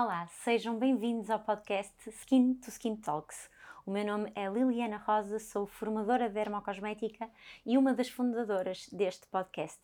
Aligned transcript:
Olá, 0.00 0.28
sejam 0.44 0.78
bem-vindos 0.78 1.28
ao 1.28 1.40
podcast 1.40 1.92
Skin 2.08 2.54
to 2.54 2.68
Skin 2.70 2.94
Talks. 2.94 3.50
O 3.84 3.90
meu 3.90 4.06
nome 4.06 4.30
é 4.36 4.48
Liliana 4.48 4.96
Rosa, 4.96 5.40
sou 5.40 5.66
formadora 5.66 6.28
de 6.28 6.34
dermocosmética 6.34 7.28
e 7.66 7.76
uma 7.76 7.92
das 7.92 8.08
fundadoras 8.08 8.88
deste 8.92 9.26
podcast. 9.26 9.80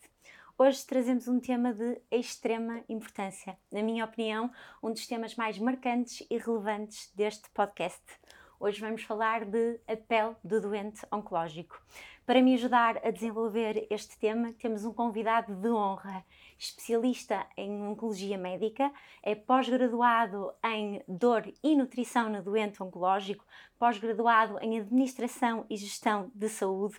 Hoje 0.57 0.85
trazemos 0.85 1.27
um 1.27 1.37
tema 1.37 1.73
de 1.73 2.01
extrema 2.09 2.81
importância, 2.87 3.57
na 3.69 3.83
minha 3.83 4.05
opinião, 4.05 4.49
um 4.81 4.89
dos 4.89 5.05
temas 5.05 5.35
mais 5.35 5.59
marcantes 5.59 6.25
e 6.31 6.37
relevantes 6.37 7.11
deste 7.13 7.49
podcast. 7.49 8.01
Hoje 8.57 8.79
vamos 8.79 9.03
falar 9.03 9.43
de 9.43 9.79
a 9.85 9.97
pele 9.97 10.33
do 10.41 10.61
doente 10.61 11.05
oncológico. 11.11 11.77
Para 12.25 12.41
me 12.41 12.53
ajudar 12.53 13.01
a 13.03 13.11
desenvolver 13.11 13.85
este 13.89 14.17
tema, 14.17 14.53
temos 14.53 14.85
um 14.85 14.93
convidado 14.93 15.53
de 15.53 15.69
honra, 15.69 16.23
especialista 16.57 17.45
em 17.57 17.85
oncologia 17.85 18.37
médica, 18.37 18.91
é 19.21 19.35
pós-graduado 19.35 20.53
em 20.63 21.03
dor 21.05 21.43
e 21.61 21.75
nutrição 21.75 22.29
no 22.29 22.41
doente 22.41 22.81
oncológico, 22.81 23.45
pós-graduado 23.77 24.57
em 24.61 24.79
administração 24.79 25.65
e 25.69 25.75
gestão 25.75 26.31
de 26.33 26.47
saúde, 26.47 26.97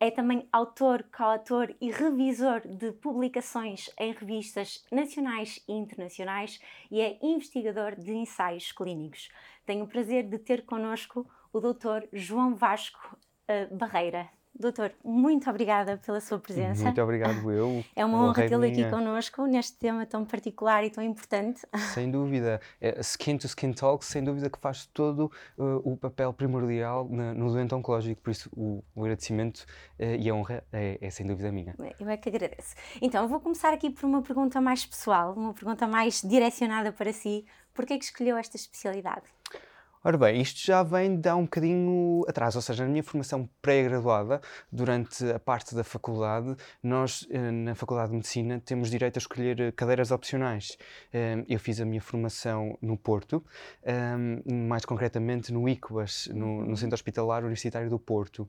é 0.00 0.10
também 0.10 0.48
autor, 0.52 1.04
coautor 1.16 1.74
e 1.80 1.90
revisor 1.90 2.60
de 2.60 2.92
publicações 2.92 3.90
em 3.98 4.12
revistas 4.12 4.84
nacionais 4.92 5.60
e 5.68 5.72
internacionais 5.72 6.60
e 6.88 7.00
é 7.00 7.18
investigador 7.20 7.96
de 7.96 8.12
ensaios 8.12 8.70
clínicos. 8.70 9.28
Tenho 9.68 9.84
o 9.84 9.86
prazer 9.86 10.26
de 10.26 10.38
ter 10.38 10.64
connosco 10.64 11.30
o 11.52 11.60
Dr. 11.60 12.08
João 12.10 12.56
Vasco 12.56 13.18
uh, 13.50 13.76
Barreira. 13.76 14.30
Doutor, 14.58 14.92
muito 15.04 15.48
obrigada 15.48 15.98
pela 15.98 16.20
sua 16.20 16.38
presença. 16.38 16.82
Muito 16.82 17.00
obrigado, 17.00 17.48
eu. 17.52 17.84
É 17.94 18.04
uma 18.04 18.24
honra 18.24 18.48
tê-lo 18.48 18.64
aqui 18.64 18.90
connosco 18.90 19.46
neste 19.46 19.78
tema 19.78 20.04
tão 20.04 20.24
particular 20.24 20.84
e 20.84 20.90
tão 20.90 21.04
importante. 21.04 21.60
Sem 21.94 22.10
dúvida. 22.10 22.60
É, 22.80 22.98
skin 23.00 23.38
to 23.38 23.46
Skin 23.46 23.72
Talk, 23.72 24.04
sem 24.04 24.24
dúvida 24.24 24.50
que 24.50 24.58
faz 24.58 24.86
todo 24.86 25.30
uh, 25.56 25.76
o 25.84 25.96
papel 25.96 26.32
primordial 26.32 27.08
na, 27.08 27.32
no 27.34 27.52
doente 27.52 27.72
oncológico, 27.72 28.20
por 28.20 28.30
isso 28.30 28.50
o, 28.52 28.82
o 28.96 29.02
agradecimento 29.02 29.60
uh, 29.98 30.16
e 30.18 30.28
a 30.28 30.34
honra 30.34 30.64
é, 30.72 30.98
é, 31.00 31.10
sem 31.10 31.24
dúvida 31.24 31.52
minha. 31.52 31.76
Eu 32.00 32.08
é 32.08 32.16
que 32.16 32.28
agradeço. 32.28 32.74
Então, 33.00 33.28
vou 33.28 33.38
começar 33.38 33.72
aqui 33.72 33.90
por 33.90 34.06
uma 34.06 34.22
pergunta 34.22 34.60
mais 34.60 34.84
pessoal, 34.84 35.34
uma 35.34 35.54
pergunta 35.54 35.86
mais 35.86 36.20
direcionada 36.20 36.90
para 36.90 37.12
si. 37.12 37.46
Por 37.72 37.86
que 37.86 37.92
é 37.92 37.98
que 37.98 38.04
escolheu 38.04 38.36
esta 38.36 38.56
especialidade? 38.56 39.22
Ora 40.04 40.16
bem, 40.16 40.40
isto 40.40 40.64
já 40.64 40.84
vem 40.84 41.20
de 41.20 41.28
há 41.28 41.34
um 41.34 41.42
bocadinho 41.42 42.24
atrás, 42.28 42.54
ou 42.54 42.62
seja, 42.62 42.84
na 42.84 42.90
minha 42.90 43.02
formação 43.02 43.48
pré-graduada, 43.60 44.40
durante 44.70 45.28
a 45.28 45.40
parte 45.40 45.74
da 45.74 45.82
faculdade, 45.82 46.54
nós 46.80 47.26
eh, 47.30 47.50
na 47.50 47.74
Faculdade 47.74 48.10
de 48.10 48.16
Medicina 48.16 48.62
temos 48.64 48.90
direito 48.90 49.16
a 49.16 49.18
escolher 49.18 49.60
eh, 49.60 49.72
cadeiras 49.72 50.12
opcionais. 50.12 50.78
Eh, 51.12 51.44
eu 51.48 51.58
fiz 51.58 51.80
a 51.80 51.84
minha 51.84 52.00
formação 52.00 52.78
no 52.80 52.96
Porto, 52.96 53.44
mais 54.46 54.84
concretamente 54.84 55.52
no 55.52 55.68
ICUAS, 55.68 56.28
no, 56.32 56.64
no 56.64 56.76
Centro 56.76 56.94
Hospitalar 56.94 57.42
Universitário 57.42 57.90
do 57.90 57.98
Porto. 57.98 58.48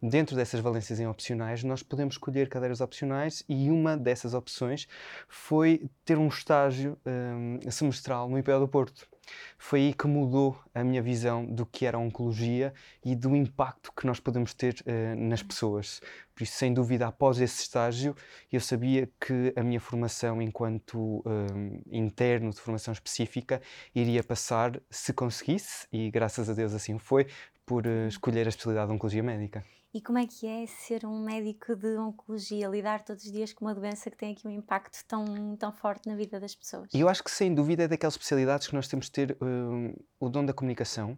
Dentro 0.00 0.36
dessas 0.36 0.60
valências 0.60 1.00
em 1.00 1.06
opcionais, 1.06 1.62
nós 1.64 1.82
podemos 1.82 2.14
escolher 2.14 2.48
cadeiras 2.48 2.80
opcionais 2.80 3.42
e 3.48 3.70
uma 3.70 3.96
dessas 3.96 4.34
opções 4.34 4.86
foi 5.28 5.88
ter 6.04 6.18
um 6.18 6.28
estágio 6.28 6.98
um, 7.06 7.70
semestral 7.70 8.28
no 8.28 8.38
IPO 8.38 8.60
do 8.60 8.68
Porto. 8.68 9.08
Foi 9.58 9.80
aí 9.80 9.94
que 9.94 10.06
mudou 10.06 10.58
a 10.74 10.84
minha 10.84 11.02
visão 11.02 11.44
do 11.44 11.64
que 11.66 11.86
era 11.86 11.96
a 11.96 12.00
oncologia 12.00 12.72
e 13.04 13.14
do 13.14 13.34
impacto 13.34 13.92
que 13.92 14.06
nós 14.06 14.20
podemos 14.20 14.54
ter 14.54 14.74
uh, 14.86 15.16
nas 15.16 15.42
pessoas. 15.42 16.00
Por 16.34 16.42
isso, 16.42 16.52
sem 16.52 16.72
dúvida, 16.72 17.06
após 17.06 17.40
esse 17.40 17.62
estágio, 17.62 18.14
eu 18.52 18.60
sabia 18.60 19.08
que 19.20 19.52
a 19.56 19.62
minha 19.62 19.80
formação 19.80 20.42
enquanto 20.42 21.22
um, 21.24 21.80
interno 21.90 22.50
de 22.50 22.60
formação 22.60 22.92
específica 22.92 23.60
iria 23.94 24.22
passar, 24.22 24.80
se 24.90 25.12
conseguisse, 25.12 25.86
e 25.92 26.10
graças 26.10 26.50
a 26.50 26.52
Deus 26.52 26.74
assim 26.74 26.98
foi, 26.98 27.26
por 27.64 27.86
uh, 27.86 28.08
escolher 28.08 28.46
a 28.46 28.50
especialidade 28.50 28.88
de 28.88 28.94
oncologia 28.94 29.22
médica. 29.22 29.64
E 29.96 30.00
como 30.02 30.18
é 30.18 30.26
que 30.26 30.46
é 30.46 30.66
ser 30.66 31.06
um 31.06 31.24
médico 31.24 31.74
de 31.74 31.96
oncologia, 31.96 32.68
lidar 32.68 33.02
todos 33.02 33.24
os 33.24 33.32
dias 33.32 33.54
com 33.54 33.64
uma 33.64 33.74
doença 33.74 34.10
que 34.10 34.16
tem 34.18 34.32
aqui 34.32 34.46
um 34.46 34.50
impacto 34.50 35.02
tão, 35.08 35.56
tão 35.56 35.72
forte 35.72 36.06
na 36.06 36.14
vida 36.14 36.38
das 36.38 36.54
pessoas? 36.54 36.90
Eu 36.92 37.08
acho 37.08 37.24
que 37.24 37.30
sem 37.30 37.54
dúvida 37.54 37.84
é 37.84 37.88
daquelas 37.88 38.12
especialidades 38.12 38.66
que 38.66 38.74
nós 38.74 38.86
temos 38.88 39.06
de 39.06 39.12
ter 39.12 39.38
um, 39.40 39.94
o 40.20 40.28
dom 40.28 40.44
da 40.44 40.52
comunicação, 40.52 41.16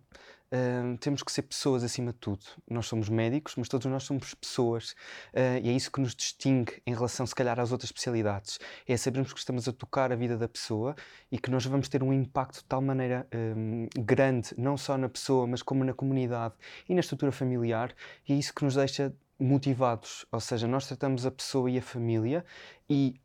Uh, 0.50 0.96
temos 0.98 1.22
que 1.22 1.30
ser 1.30 1.42
pessoas 1.42 1.84
acima 1.84 2.12
de 2.12 2.18
tudo. 2.18 2.44
Nós 2.68 2.86
somos 2.86 3.08
médicos, 3.08 3.54
mas 3.56 3.68
todos 3.68 3.86
nós 3.86 4.04
somos 4.04 4.32
pessoas 4.32 4.92
uh, 5.34 5.60
e 5.62 5.68
é 5.68 5.72
isso 5.72 5.92
que 5.92 6.00
nos 6.00 6.14
distingue 6.14 6.82
em 6.86 6.94
relação, 6.94 7.26
se 7.26 7.34
calhar, 7.34 7.60
às 7.60 7.70
outras 7.70 7.88
especialidades. 7.88 8.58
É 8.86 8.96
sabermos 8.96 9.32
que 9.32 9.38
estamos 9.38 9.68
a 9.68 9.72
tocar 9.72 10.10
a 10.10 10.16
vida 10.16 10.38
da 10.38 10.48
pessoa 10.48 10.94
e 11.30 11.38
que 11.38 11.50
nós 11.50 11.66
vamos 11.66 11.88
ter 11.88 12.02
um 12.02 12.12
impacto 12.12 12.60
de 12.60 12.64
tal 12.64 12.80
maneira 12.80 13.26
um, 13.34 13.88
grande, 13.98 14.54
não 14.56 14.76
só 14.76 14.96
na 14.96 15.08
pessoa, 15.08 15.46
mas 15.46 15.62
como 15.62 15.84
na 15.84 15.92
comunidade 15.92 16.54
e 16.88 16.94
na 16.94 17.00
estrutura 17.00 17.30
familiar, 17.30 17.94
e 18.26 18.32
é 18.32 18.36
isso 18.36 18.54
que 18.54 18.64
nos 18.64 18.74
deixa 18.74 19.14
motivados. 19.38 20.26
Ou 20.32 20.40
seja, 20.40 20.66
nós 20.66 20.86
tratamos 20.86 21.26
a 21.26 21.30
pessoa 21.30 21.70
e 21.70 21.78
a 21.78 21.82
família 21.82 22.44
e 22.88 23.20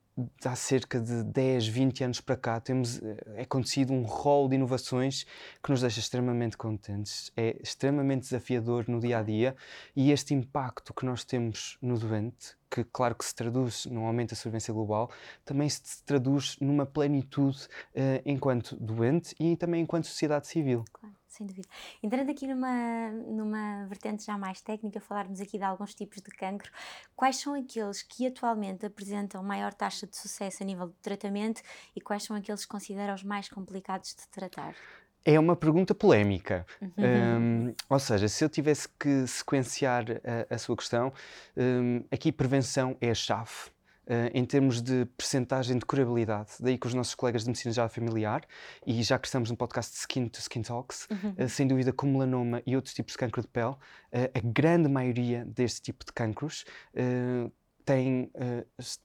há 0.46 0.56
cerca 0.56 1.00
de 1.00 1.24
10, 1.24 1.68
20 1.68 2.04
anos 2.04 2.22
para 2.22 2.36
cá 2.36 2.60
temos 2.60 3.02
é 3.36 3.42
acontecido 3.42 3.92
um 3.94 4.04
rol 4.04 4.48
de 4.48 4.56
inovações 4.56 5.26
que 5.64 5.72
nos 5.72 5.82
deixa 5.82 6.00
extremamente 6.00 6.56
contentes, 6.56 7.32
é 7.36 7.58
extremamente 7.62 8.24
desafiador 8.24 8.86
no 8.88 9.00
dia 9.00 9.20
a 9.20 9.24
dia 9.24 9.56
e 9.96 10.12
este 10.12 10.34
impacto 10.34 10.94
que 10.94 11.06
nós 11.06 11.24
temos 11.24 11.78
no 11.82 11.98
doente, 11.98 12.56
que 12.74 12.84
claro 12.84 13.14
que 13.14 13.24
se 13.24 13.36
traduz 13.36 13.86
num 13.86 14.06
aumento 14.06 14.32
da 14.32 14.36
sobrevivência 14.36 14.74
global, 14.74 15.12
também 15.46 15.70
se 15.70 16.04
traduz 16.04 16.58
numa 16.60 16.86
plenitude 16.86 17.68
uh, 17.96 18.22
enquanto 18.26 18.76
doente 18.76 19.36
e 19.40 19.56
também 19.56 19.84
enquanto 19.84 20.08
sociedade 20.08 20.48
civil. 20.48 20.84
Claro 20.92 21.14
sem 21.34 21.48
dúvida. 21.48 21.68
Entrando 22.02 22.30
aqui 22.30 22.46
numa, 22.46 23.10
numa 23.10 23.86
vertente 23.88 24.24
já 24.24 24.38
mais 24.38 24.62
técnica, 24.62 25.02
falarmos 25.02 25.42
aqui 25.42 25.58
de 25.58 25.64
alguns 25.64 25.96
tipos 25.96 26.22
de 26.22 26.30
cancro, 26.30 26.72
quais 27.16 27.38
são 27.38 27.56
aqueles 27.56 28.04
que 28.04 28.28
atualmente 28.28 28.86
apresentam 28.86 29.44
maior 29.44 29.74
taxa 29.74 30.06
de 30.06 30.16
sucesso 30.16 30.62
a 30.62 30.66
nível 30.66 30.90
de 30.90 30.96
tratamento 31.02 31.62
e 31.96 32.02
quais 32.02 32.24
são 32.24 32.36
aqueles 32.36 32.66
que 32.66 32.72
considera 32.72 33.16
os 33.16 33.24
mais 33.24 33.50
complicados 33.50 34.16
de 34.16 34.28
tratar? 34.28 34.76
É 35.26 35.40
uma 35.40 35.56
pergunta 35.56 35.96
polémica. 35.96 36.66
Uhum. 36.82 37.70
Um, 37.70 37.76
ou 37.90 38.00
seja, 38.00 38.28
se 38.28 38.44
eu 38.44 38.50
tivesse 38.50 38.90
que 39.00 39.26
sequenciar 39.26 40.06
a, 40.50 40.56
a 40.56 40.58
sua 40.58 40.76
questão, 40.76 41.14
um, 41.56 42.04
aqui 42.12 42.32
prevenção 42.32 42.98
é 43.00 43.10
a 43.10 43.16
chave. 43.16 43.74
Uh, 44.06 44.28
em 44.34 44.44
termos 44.44 44.82
de 44.82 45.06
percentagem 45.16 45.78
de 45.78 45.86
curabilidade. 45.86 46.50
Daí 46.60 46.78
que 46.78 46.86
os 46.86 46.94
nossos 46.94 47.16
colegas 47.16 47.44
de 47.44 47.48
medicina 47.48 47.74
geral 47.74 47.88
familiar, 47.88 48.42
e 48.86 49.02
já 49.02 49.18
que 49.18 49.28
estamos 49.28 49.50
no 49.50 49.56
podcast 49.56 49.94
de 49.94 50.00
Skin 50.00 50.28
to 50.28 50.40
Skin 50.42 50.62
Talks, 50.62 51.08
uhum. 51.10 51.46
uh, 51.46 51.48
sem 51.48 51.66
dúvida 51.66 51.94
como 51.94 52.12
melanoma 52.12 52.62
e 52.66 52.76
outros 52.76 52.94
tipos 52.94 53.14
de 53.14 53.18
cancro 53.18 53.42
de 53.42 53.48
pele, 53.48 53.70
uh, 53.70 53.78
a 54.12 54.42
grande 54.44 54.90
maioria 54.90 55.46
deste 55.46 55.84
tipo 55.84 56.04
de 56.04 56.12
cancros 56.12 56.66
têm 57.86 58.32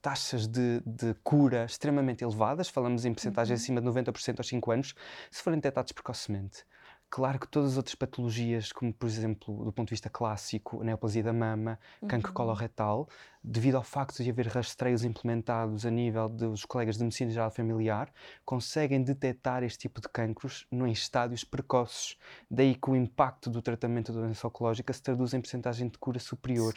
taxas 0.01 0.47
de, 0.47 0.81
de, 0.85 1.15
cura 1.23 1.65
extremamente 1.65 2.23
elevadas, 2.23 2.69
falamos 2.69 3.05
em 3.05 3.13
percentagem 3.13 3.55
uhum. 3.55 3.61
acima 3.61 3.81
de 3.81 3.87
90% 3.89 4.39
aos 4.39 4.49
5 4.49 4.71
anos, 4.71 4.95
se 5.31 5.43
forem 5.43 5.59
detectados 5.59 5.93
precocemente. 5.93 6.65
Claro 7.11 7.39
que 7.39 7.49
todas 7.49 7.73
as 7.73 7.77
outras 7.79 7.95
patologias, 7.95 8.71
como 8.71 8.93
por 8.93 9.07
exemplo, 9.07 9.65
do 9.65 9.73
ponto 9.73 9.89
de 9.89 9.95
vista 9.95 10.11
clássico, 10.11 10.83
a 10.83 10.85
neoplasia 10.85 11.23
da 11.23 11.33
mama, 11.33 11.79
uhum. 12.03 12.09
cancro 12.09 12.35
coloretal, 12.35 13.09
devido 13.43 13.77
ao 13.77 13.83
facto 13.83 14.23
de 14.23 14.29
haver 14.29 14.47
rastreios 14.49 15.05
implementados 15.05 15.87
a 15.87 15.91
nível 15.91 16.29
dos 16.29 16.67
colegas 16.67 16.99
de 16.99 17.05
medicina 17.05 17.31
geral 17.31 17.51
familiar, 17.51 18.13
conseguem 18.45 19.03
detectar 19.03 19.63
este 19.63 19.79
tipo 19.79 20.03
de 20.03 20.09
cancros 20.11 20.67
em 20.71 20.93
estádios 20.93 21.45
precoces. 21.45 22.19
Daí 22.51 22.75
que 22.75 22.91
o 22.91 22.97
impacto 22.97 23.49
do 23.49 23.63
tratamento 23.63 24.13
da 24.13 24.21
doença 24.21 24.47
oncológica 24.47 24.93
se 24.93 25.03
traduz 25.03 25.33
em 25.33 25.41
percentagem 25.41 25.89
de 25.89 25.97
cura 25.97 26.19
superior. 26.19 26.75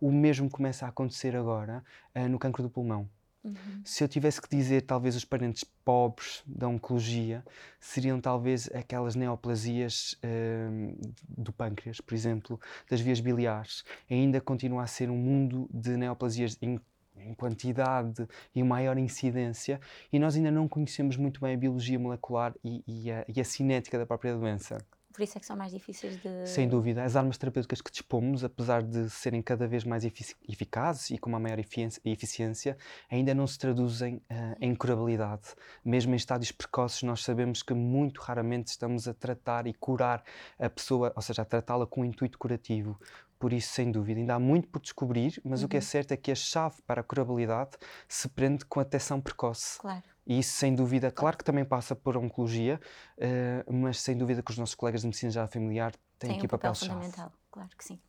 O 0.00 0.10
mesmo 0.10 0.48
começa 0.48 0.86
a 0.86 0.88
acontecer 0.88 1.36
agora 1.36 1.84
uh, 2.14 2.28
no 2.28 2.38
cancro 2.38 2.62
do 2.62 2.70
pulmão. 2.70 3.08
Uhum. 3.42 3.54
Se 3.84 4.04
eu 4.04 4.08
tivesse 4.08 4.40
que 4.40 4.48
dizer, 4.48 4.82
talvez 4.82 5.16
os 5.16 5.24
parentes 5.24 5.64
pobres 5.64 6.42
da 6.46 6.68
oncologia 6.68 7.44
seriam 7.78 8.20
talvez 8.20 8.68
aquelas 8.74 9.14
neoplasias 9.14 10.14
uh, 10.24 11.14
do 11.28 11.52
pâncreas, 11.52 12.00
por 12.00 12.14
exemplo, 12.14 12.60
das 12.88 13.00
vias 13.00 13.20
biliares. 13.20 13.84
Ainda 14.10 14.40
continua 14.40 14.82
a 14.82 14.86
ser 14.86 15.10
um 15.10 15.16
mundo 15.16 15.68
de 15.72 15.96
neoplasias 15.96 16.58
em, 16.60 16.78
em 17.16 17.34
quantidade 17.34 18.28
e 18.54 18.62
maior 18.62 18.98
incidência, 18.98 19.80
e 20.12 20.18
nós 20.18 20.36
ainda 20.36 20.50
não 20.50 20.68
conhecemos 20.68 21.16
muito 21.16 21.40
bem 21.40 21.54
a 21.54 21.58
biologia 21.58 21.98
molecular 21.98 22.54
e, 22.62 22.84
e, 22.86 23.10
a, 23.10 23.24
e 23.26 23.40
a 23.40 23.44
cinética 23.44 23.98
da 23.98 24.04
própria 24.04 24.36
doença. 24.36 24.78
Por 25.12 25.22
isso 25.22 25.36
é 25.36 25.40
que 25.40 25.46
são 25.46 25.56
mais 25.56 25.72
difíceis 25.72 26.16
de. 26.20 26.46
Sem 26.46 26.68
dúvida. 26.68 27.02
As 27.02 27.16
armas 27.16 27.36
terapêuticas 27.36 27.80
que 27.80 27.90
dispomos, 27.90 28.44
apesar 28.44 28.82
de 28.82 29.10
serem 29.10 29.42
cada 29.42 29.66
vez 29.66 29.82
mais 29.82 30.04
efic 30.04 30.36
eficazes 30.48 31.10
e 31.10 31.18
com 31.18 31.28
uma 31.28 31.40
maior 31.40 31.58
eficiência, 31.58 32.76
ainda 33.10 33.34
não 33.34 33.46
se 33.46 33.58
traduzem 33.58 34.16
uh, 34.16 34.56
em 34.60 34.74
curabilidade. 34.74 35.48
Mesmo 35.84 36.12
em 36.12 36.16
estádios 36.16 36.52
precoces, 36.52 37.02
nós 37.02 37.24
sabemos 37.24 37.62
que 37.62 37.74
muito 37.74 38.20
raramente 38.20 38.68
estamos 38.68 39.08
a 39.08 39.14
tratar 39.14 39.66
e 39.66 39.74
curar 39.74 40.22
a 40.58 40.70
pessoa, 40.70 41.12
ou 41.16 41.22
seja, 41.22 41.42
a 41.42 41.44
tratá-la 41.44 41.86
com 41.86 42.02
um 42.02 42.04
intuito 42.04 42.38
curativo. 42.38 42.98
Por 43.38 43.52
isso, 43.52 43.72
sem 43.72 43.90
dúvida, 43.90 44.20
ainda 44.20 44.34
há 44.34 44.38
muito 44.38 44.68
por 44.68 44.80
descobrir, 44.80 45.40
mas 45.42 45.60
uhum. 45.60 45.66
o 45.66 45.68
que 45.68 45.76
é 45.76 45.80
uhum. 45.80 45.86
certo 45.86 46.12
é 46.12 46.16
que 46.16 46.30
a 46.30 46.34
chave 46.34 46.76
para 46.86 47.00
a 47.00 47.04
curabilidade 47.04 47.70
se 48.06 48.28
prende 48.28 48.64
com 48.66 48.80
a 48.80 48.84
detecção 48.84 49.20
precoce. 49.20 49.78
Claro 49.78 50.02
E 50.30 50.38
isso, 50.38 50.52
sem 50.52 50.76
dúvida, 50.76 51.10
claro 51.10 51.36
que 51.36 51.42
também 51.42 51.64
passa 51.64 51.96
por 51.96 52.16
oncologia, 52.16 52.80
uh, 53.18 53.72
mas 53.72 54.00
sem 54.00 54.16
dúvida 54.16 54.40
que 54.44 54.52
os 54.52 54.56
nossos 54.56 54.76
colegas 54.76 55.00
de 55.00 55.08
medicina 55.08 55.32
já 55.32 55.48
familiar 55.48 55.90
têm 56.20 56.30
Tem 56.30 56.36
aqui 56.36 56.46
um 56.46 56.48
papel, 56.48 56.70
papel 56.70 56.88
fundamental, 56.88 57.32
claro 57.50 57.68
que 57.76 57.84
sim. 57.84 58.00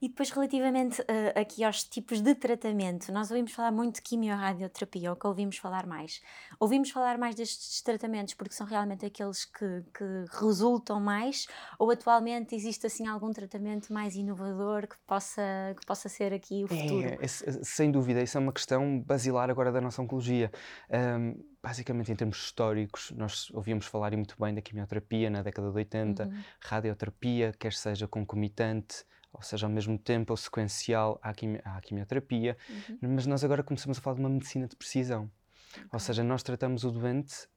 E 0.00 0.08
depois, 0.08 0.30
relativamente 0.30 1.00
uh, 1.02 1.40
aqui 1.40 1.64
aos 1.64 1.84
tipos 1.84 2.20
de 2.20 2.34
tratamento, 2.34 3.12
nós 3.12 3.30
ouvimos 3.30 3.52
falar 3.52 3.72
muito 3.72 3.96
de 3.96 4.02
quimiorradioterapia, 4.02 5.10
ou 5.10 5.16
que 5.16 5.26
ouvimos 5.26 5.58
falar 5.58 5.86
mais. 5.86 6.20
Ouvimos 6.60 6.90
falar 6.90 7.18
mais 7.18 7.34
destes 7.34 7.82
tratamentos 7.82 8.34
porque 8.34 8.54
são 8.54 8.66
realmente 8.66 9.04
aqueles 9.06 9.44
que, 9.44 9.82
que 9.94 10.24
resultam 10.38 11.00
mais, 11.00 11.46
ou 11.78 11.90
atualmente 11.90 12.54
existe 12.54 12.86
assim 12.86 13.06
algum 13.06 13.32
tratamento 13.32 13.92
mais 13.92 14.14
inovador 14.14 14.86
que 14.86 14.96
possa, 15.06 15.42
que 15.78 15.86
possa 15.86 16.08
ser 16.08 16.32
aqui 16.32 16.64
o 16.64 16.66
é, 16.72 16.76
futuro? 16.76 17.08
É, 17.08 17.18
é, 17.24 17.28
sem 17.28 17.90
dúvida, 17.90 18.22
isso 18.22 18.36
é 18.36 18.40
uma 18.40 18.52
questão 18.52 19.00
basilar 19.00 19.50
agora 19.50 19.72
da 19.72 19.80
nossa 19.80 20.02
oncologia. 20.02 20.50
Um, 20.90 21.42
basicamente, 21.62 22.12
em 22.12 22.16
termos 22.16 22.38
históricos, 22.38 23.12
nós 23.16 23.50
ouvíamos 23.52 23.86
falar 23.86 24.12
muito 24.12 24.36
bem 24.38 24.54
da 24.54 24.62
quimioterapia 24.62 25.28
na 25.28 25.42
década 25.42 25.70
de 25.70 25.76
80, 25.76 26.24
uhum. 26.24 26.42
radioterapia, 26.62 27.52
quer 27.58 27.72
seja 27.72 28.06
concomitante, 28.06 29.04
ou 29.38 29.42
seja, 29.42 29.66
ao 29.66 29.72
mesmo 29.72 29.96
tempo 29.96 30.32
ou 30.32 30.36
sequencial 30.36 31.18
à, 31.22 31.32
quimi 31.32 31.60
à 31.64 31.80
quimioterapia, 31.80 32.56
uhum. 32.68 33.14
mas 33.14 33.24
nós 33.24 33.44
agora 33.44 33.62
começamos 33.62 33.98
a 33.98 34.00
falar 34.00 34.16
de 34.16 34.20
uma 34.20 34.28
medicina 34.28 34.66
de 34.66 34.74
precisão. 34.74 35.30
Okay. 35.70 35.88
Ou 35.92 36.00
seja, 36.00 36.24
nós 36.24 36.42
tratamos 36.42 36.82
o 36.84 36.90
doente, 36.90 37.48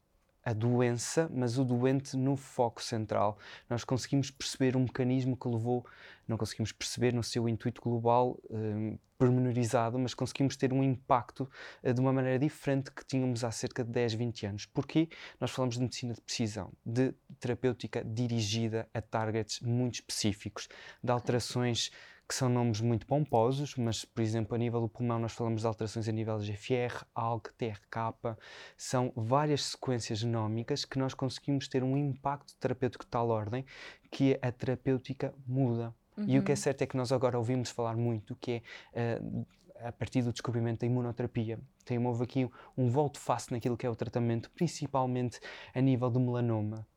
a 0.43 0.53
doença, 0.53 1.29
mas 1.33 1.57
o 1.57 1.63
doente 1.63 2.17
no 2.17 2.35
foco 2.35 2.81
central. 2.81 3.37
Nós 3.69 3.83
conseguimos 3.83 4.31
perceber 4.31 4.75
um 4.75 4.81
mecanismo 4.81 5.37
que 5.37 5.47
levou, 5.47 5.85
não 6.27 6.37
conseguimos 6.37 6.71
perceber 6.71 7.13
no 7.13 7.23
seu 7.23 7.47
intuito 7.47 7.81
global, 7.81 8.39
um, 8.49 8.97
pormenorizado, 9.17 9.99
mas 9.99 10.15
conseguimos 10.15 10.55
ter 10.55 10.73
um 10.73 10.81
impacto 10.83 11.47
uh, 11.83 11.93
de 11.93 12.01
uma 12.01 12.11
maneira 12.11 12.39
diferente 12.39 12.91
que 12.91 13.05
tínhamos 13.05 13.43
há 13.43 13.51
cerca 13.51 13.83
de 13.83 13.91
10, 13.91 14.13
20 14.15 14.45
anos. 14.47 14.65
Porquê? 14.65 15.09
Nós 15.39 15.51
falamos 15.51 15.75
de 15.75 15.81
medicina 15.81 16.13
de 16.13 16.21
precisão, 16.21 16.71
de 16.83 17.13
terapêutica 17.39 18.03
dirigida 18.03 18.89
a 18.91 18.99
targets 18.99 19.59
muito 19.59 19.95
específicos, 19.95 20.67
de 21.03 21.11
alterações 21.11 21.91
que 22.31 22.35
são 22.35 22.47
nomes 22.47 22.79
muito 22.79 23.05
pomposos, 23.05 23.75
mas, 23.75 24.05
por 24.05 24.21
exemplo, 24.21 24.55
a 24.55 24.57
nível 24.57 24.79
do 24.79 24.87
pulmão 24.87 25.19
nós 25.19 25.33
falamos 25.33 25.59
de 25.59 25.67
alterações 25.67 26.07
a 26.07 26.13
nível 26.13 26.39
de 26.39 26.53
GFR, 26.53 27.03
ALK, 27.13 27.51
TRK, 27.57 28.37
são 28.77 29.11
várias 29.13 29.65
sequências 29.65 30.19
genómicas 30.19 30.85
que 30.85 30.97
nós 30.97 31.13
conseguimos 31.13 31.67
ter 31.67 31.83
um 31.83 31.97
impacto 31.97 32.55
terapêutico 32.57 33.03
de 33.03 33.11
tal 33.11 33.27
ordem 33.27 33.65
que 34.09 34.39
a 34.41 34.49
terapêutica 34.49 35.33
muda. 35.45 35.93
Uhum. 36.15 36.23
E 36.25 36.39
o 36.39 36.43
que 36.43 36.53
é 36.53 36.53
uhum. 36.53 36.55
certo 36.55 36.83
é 36.83 36.87
que 36.87 36.95
nós 36.95 37.11
agora 37.11 37.37
ouvimos 37.37 37.69
falar 37.69 37.97
muito 37.97 38.33
que 38.37 38.63
é 38.93 39.19
uh, 39.21 39.45
a 39.83 39.91
partir 39.91 40.21
do 40.21 40.31
descobrimento 40.31 40.79
da 40.79 40.85
imunoterapia. 40.85 41.59
Tem, 41.83 41.99
houve 41.99 42.23
aqui 42.23 42.45
um, 42.45 42.85
um 42.85 42.89
volto-face 42.89 43.51
naquilo 43.51 43.75
que 43.75 43.85
é 43.85 43.89
o 43.89 43.95
tratamento, 43.95 44.49
principalmente 44.51 45.37
a 45.75 45.81
nível 45.81 46.09
do 46.09 46.21
melanoma 46.21 46.87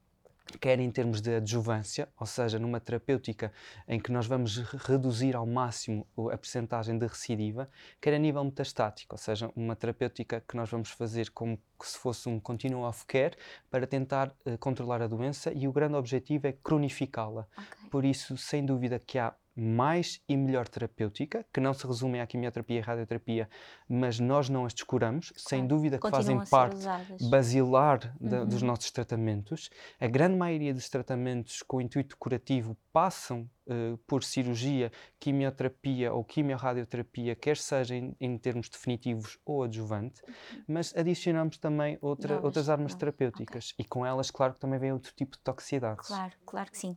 quer 0.58 0.78
em 0.80 0.90
termos 0.90 1.20
de 1.20 1.36
adjuvância, 1.36 2.08
ou 2.18 2.26
seja, 2.26 2.58
numa 2.58 2.80
terapêutica 2.80 3.52
em 3.88 3.98
que 3.98 4.10
nós 4.12 4.26
vamos 4.26 4.58
reduzir 4.58 5.36
ao 5.36 5.46
máximo 5.46 6.06
a 6.32 6.36
percentagem 6.36 6.98
de 6.98 7.06
recidiva, 7.06 7.68
quer 8.00 8.14
a 8.14 8.18
nível 8.18 8.44
metastático, 8.44 9.14
ou 9.14 9.18
seja, 9.18 9.50
uma 9.54 9.76
terapêutica 9.76 10.42
que 10.46 10.56
nós 10.56 10.70
vamos 10.70 10.90
fazer 10.90 11.30
como 11.30 11.58
se 11.82 11.98
fosse 11.98 12.28
um 12.28 12.40
continuum 12.40 12.86
of 12.86 13.04
care 13.06 13.36
para 13.70 13.86
tentar 13.86 14.34
uh, 14.46 14.56
controlar 14.58 15.02
a 15.02 15.06
doença 15.06 15.52
e 15.52 15.68
o 15.68 15.72
grande 15.72 15.94
objetivo 15.94 16.46
é 16.46 16.52
cronificá-la. 16.52 17.46
Okay. 17.52 17.90
Por 17.90 18.04
isso, 18.04 18.36
sem 18.36 18.64
dúvida 18.64 18.98
que 18.98 19.18
há 19.18 19.34
mais 19.56 20.20
e 20.28 20.36
melhor 20.36 20.66
terapêutica, 20.68 21.46
que 21.52 21.60
não 21.60 21.72
se 21.72 21.86
resumem 21.86 22.20
à 22.20 22.26
quimioterapia 22.26 22.78
e 22.78 22.80
radioterapia, 22.80 23.48
mas 23.88 24.18
nós 24.18 24.48
não 24.48 24.64
as 24.64 24.74
descuramos, 24.74 25.30
claro. 25.30 25.48
sem 25.48 25.66
dúvida 25.66 25.96
que 25.96 26.02
Continuam 26.02 26.38
fazem 26.38 26.50
parte 26.50 26.76
usadas. 26.76 27.28
basilar 27.28 27.98
de, 28.20 28.34
uhum. 28.34 28.46
dos 28.46 28.62
nossos 28.62 28.90
tratamentos. 28.90 29.70
A 30.00 30.06
grande 30.06 30.36
maioria 30.36 30.74
dos 30.74 30.88
tratamentos 30.88 31.62
com 31.62 31.80
intuito 31.80 32.16
curativo 32.16 32.76
passam 32.92 33.48
uh, 33.66 33.96
por 34.06 34.24
cirurgia, 34.24 34.90
quimioterapia 35.20 36.12
ou 36.12 36.24
quimiorradioterapia, 36.24 37.36
quer 37.36 37.56
seja 37.56 37.94
em, 37.94 38.16
em 38.20 38.36
termos 38.38 38.68
definitivos 38.68 39.38
ou 39.44 39.62
adjuvante, 39.62 40.20
uhum. 40.26 40.64
mas 40.68 40.94
adicionamos 40.96 41.58
também 41.58 41.96
outra, 42.00 42.40
outras 42.40 42.68
armas 42.68 42.94
terapêuticas 42.94 43.72
okay. 43.72 43.84
e 43.84 43.88
com 43.88 44.04
elas, 44.04 44.30
claro 44.30 44.54
que 44.54 44.60
também 44.60 44.78
vem 44.78 44.92
outro 44.92 45.12
tipo 45.14 45.36
de 45.36 45.42
toxicidades. 45.42 46.08
Claro, 46.08 46.32
claro 46.44 46.70
que 46.70 46.78
sim. 46.78 46.96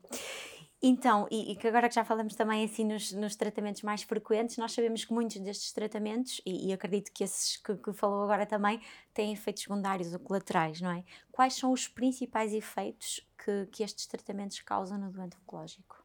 Então, 0.82 1.28
e, 1.32 1.52
e, 1.52 1.56
que 1.56 1.68
agora 1.68 1.90
que 1.90 1.96
já 1.96 2.06
falamos 2.06 2.36
também 2.36 2.64
assim 2.64 2.86
nos, 2.86 3.12
nos, 3.12 3.36
tratamentos 3.36 3.82
mais 3.82 4.04
frequentes, 4.04 4.58
nós 4.58 4.74
sabemos 4.74 5.04
que 5.04 5.12
muitos 5.12 5.40
destes 5.40 5.72
tratamentos, 5.74 6.40
e, 6.46 6.70
e 6.70 6.74
acredito 6.74 7.12
que 7.12 7.24
esses 7.24 7.58
que, 7.58 7.76
que, 7.78 7.94
falou 7.94 8.24
agora 8.24 8.46
também, 8.46 8.80
têm 9.12 9.34
efeitos 9.34 9.64
secundários 9.64 10.14
ou 10.14 10.20
colaterais, 10.20 10.80
não 10.80 10.92
é? 10.92 11.04
Quais 11.32 11.56
são 11.56 11.72
os 11.72 11.88
principais 11.88 12.54
efeitos 12.54 13.28
que, 13.44 13.66
que 13.72 13.84
estes 13.84 14.06
tratamentos 14.06 14.62
causam 14.62 15.00
no 15.00 15.12
doente 15.12 15.36
oncológico? 15.38 15.97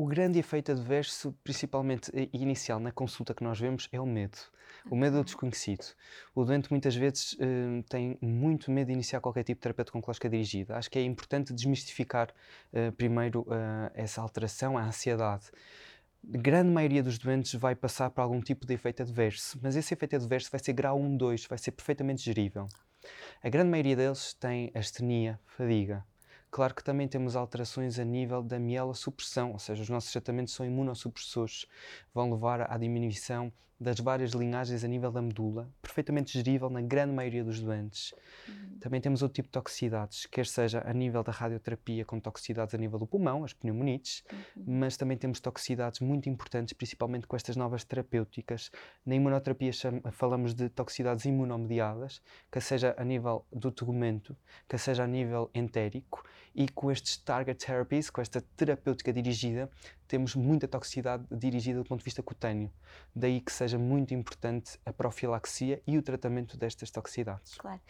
O 0.00 0.06
grande 0.06 0.38
efeito 0.38 0.72
adverso, 0.72 1.30
principalmente 1.44 2.10
inicial 2.32 2.80
na 2.80 2.90
consulta 2.90 3.34
que 3.34 3.44
nós 3.44 3.60
vemos, 3.60 3.86
é 3.92 4.00
o 4.00 4.06
medo. 4.06 4.38
O 4.90 4.96
medo 4.96 5.18
do 5.18 5.24
desconhecido. 5.24 5.84
O 6.34 6.42
doente 6.42 6.70
muitas 6.70 6.96
vezes 6.96 7.34
uh, 7.34 7.82
tem 7.86 8.16
muito 8.18 8.70
medo 8.70 8.86
de 8.86 8.94
iniciar 8.94 9.20
qualquer 9.20 9.44
tipo 9.44 9.58
de 9.58 9.62
terapêutica 9.64 9.98
oncológica 9.98 10.26
dirigida. 10.30 10.74
Acho 10.78 10.90
que 10.90 10.98
é 10.98 11.04
importante 11.04 11.52
desmistificar 11.52 12.30
uh, 12.72 12.90
primeiro 12.92 13.42
uh, 13.42 13.90
essa 13.92 14.22
alteração, 14.22 14.78
a 14.78 14.84
ansiedade. 14.84 15.50
A 16.32 16.38
grande 16.38 16.70
maioria 16.70 17.02
dos 17.02 17.18
doentes 17.18 17.52
vai 17.52 17.74
passar 17.74 18.08
por 18.08 18.22
algum 18.22 18.40
tipo 18.40 18.64
de 18.66 18.72
efeito 18.72 19.02
adverso, 19.02 19.58
mas 19.60 19.76
esse 19.76 19.92
efeito 19.92 20.16
adverso 20.16 20.50
vai 20.50 20.60
ser 20.64 20.72
grau 20.72 20.98
1, 20.98 21.14
2, 21.18 21.44
vai 21.44 21.58
ser 21.58 21.72
perfeitamente 21.72 22.22
gerível. 22.22 22.68
A 23.42 23.50
grande 23.50 23.68
maioria 23.68 23.96
deles 23.96 24.32
tem 24.32 24.70
astenia, 24.74 25.38
fadiga, 25.44 26.02
Claro 26.50 26.74
que 26.74 26.82
também 26.82 27.06
temos 27.06 27.36
alterações 27.36 27.98
a 27.98 28.04
nível 28.04 28.42
da 28.42 28.58
mielossupressão, 28.58 29.52
ou 29.52 29.58
seja, 29.58 29.82
os 29.82 29.88
nossos 29.88 30.10
tratamentos 30.10 30.52
são 30.52 30.66
imunossupressores, 30.66 31.66
vão 32.12 32.30
levar 32.30 32.70
à 32.70 32.76
diminuição 32.76 33.52
das 33.80 33.98
várias 33.98 34.32
linhagens 34.32 34.84
a 34.84 34.88
nível 34.88 35.10
da 35.10 35.22
medula, 35.22 35.66
perfeitamente 35.80 36.32
gerível 36.32 36.68
na 36.68 36.82
grande 36.82 37.14
maioria 37.14 37.42
dos 37.42 37.60
doentes. 37.60 38.12
Uhum. 38.46 38.78
Também 38.78 39.00
temos 39.00 39.22
outro 39.22 39.36
tipo 39.36 39.48
de 39.48 39.52
toxicidades, 39.52 40.26
quer 40.26 40.46
seja 40.46 40.82
a 40.86 40.92
nível 40.92 41.22
da 41.22 41.32
radioterapia, 41.32 42.04
com 42.04 42.20
toxicidades 42.20 42.74
a 42.74 42.78
nível 42.78 42.98
do 42.98 43.06
pulmão, 43.06 43.42
as 43.42 43.54
pneumonites, 43.54 44.22
uhum. 44.30 44.64
mas 44.80 44.98
também 44.98 45.16
temos 45.16 45.40
toxicidades 45.40 46.00
muito 46.00 46.28
importantes, 46.28 46.74
principalmente 46.74 47.26
com 47.26 47.34
estas 47.34 47.56
novas 47.56 47.82
terapêuticas. 47.82 48.70
Na 49.06 49.14
imunoterapia 49.14 49.72
falamos 50.12 50.52
de 50.52 50.68
toxicidades 50.68 51.24
imunomediadas, 51.24 52.20
que 52.52 52.60
seja 52.60 52.94
a 52.98 53.04
nível 53.04 53.46
do 53.50 53.72
tegumento, 53.72 54.36
que 54.68 54.76
seja 54.76 55.04
a 55.04 55.06
nível 55.06 55.50
entérico, 55.54 56.22
e 56.54 56.68
com 56.68 56.90
estes 56.90 57.16
target 57.16 57.64
therapies, 57.64 58.10
com 58.10 58.20
esta 58.20 58.40
terapêutica 58.56 59.12
dirigida, 59.12 59.70
temos 60.06 60.34
muita 60.34 60.66
toxicidade 60.66 61.24
dirigida 61.30 61.78
do 61.78 61.84
ponto 61.84 62.00
de 62.00 62.04
vista 62.04 62.22
cutâneo. 62.22 62.70
Daí 63.14 63.40
que 63.40 63.52
seja 63.52 63.78
muito 63.78 64.12
importante 64.12 64.78
a 64.84 64.92
profilaxia 64.92 65.80
e 65.86 65.96
o 65.96 66.02
tratamento 66.02 66.56
destas 66.56 66.90
toxicidades. 66.90 67.54
Claro. 67.56 67.80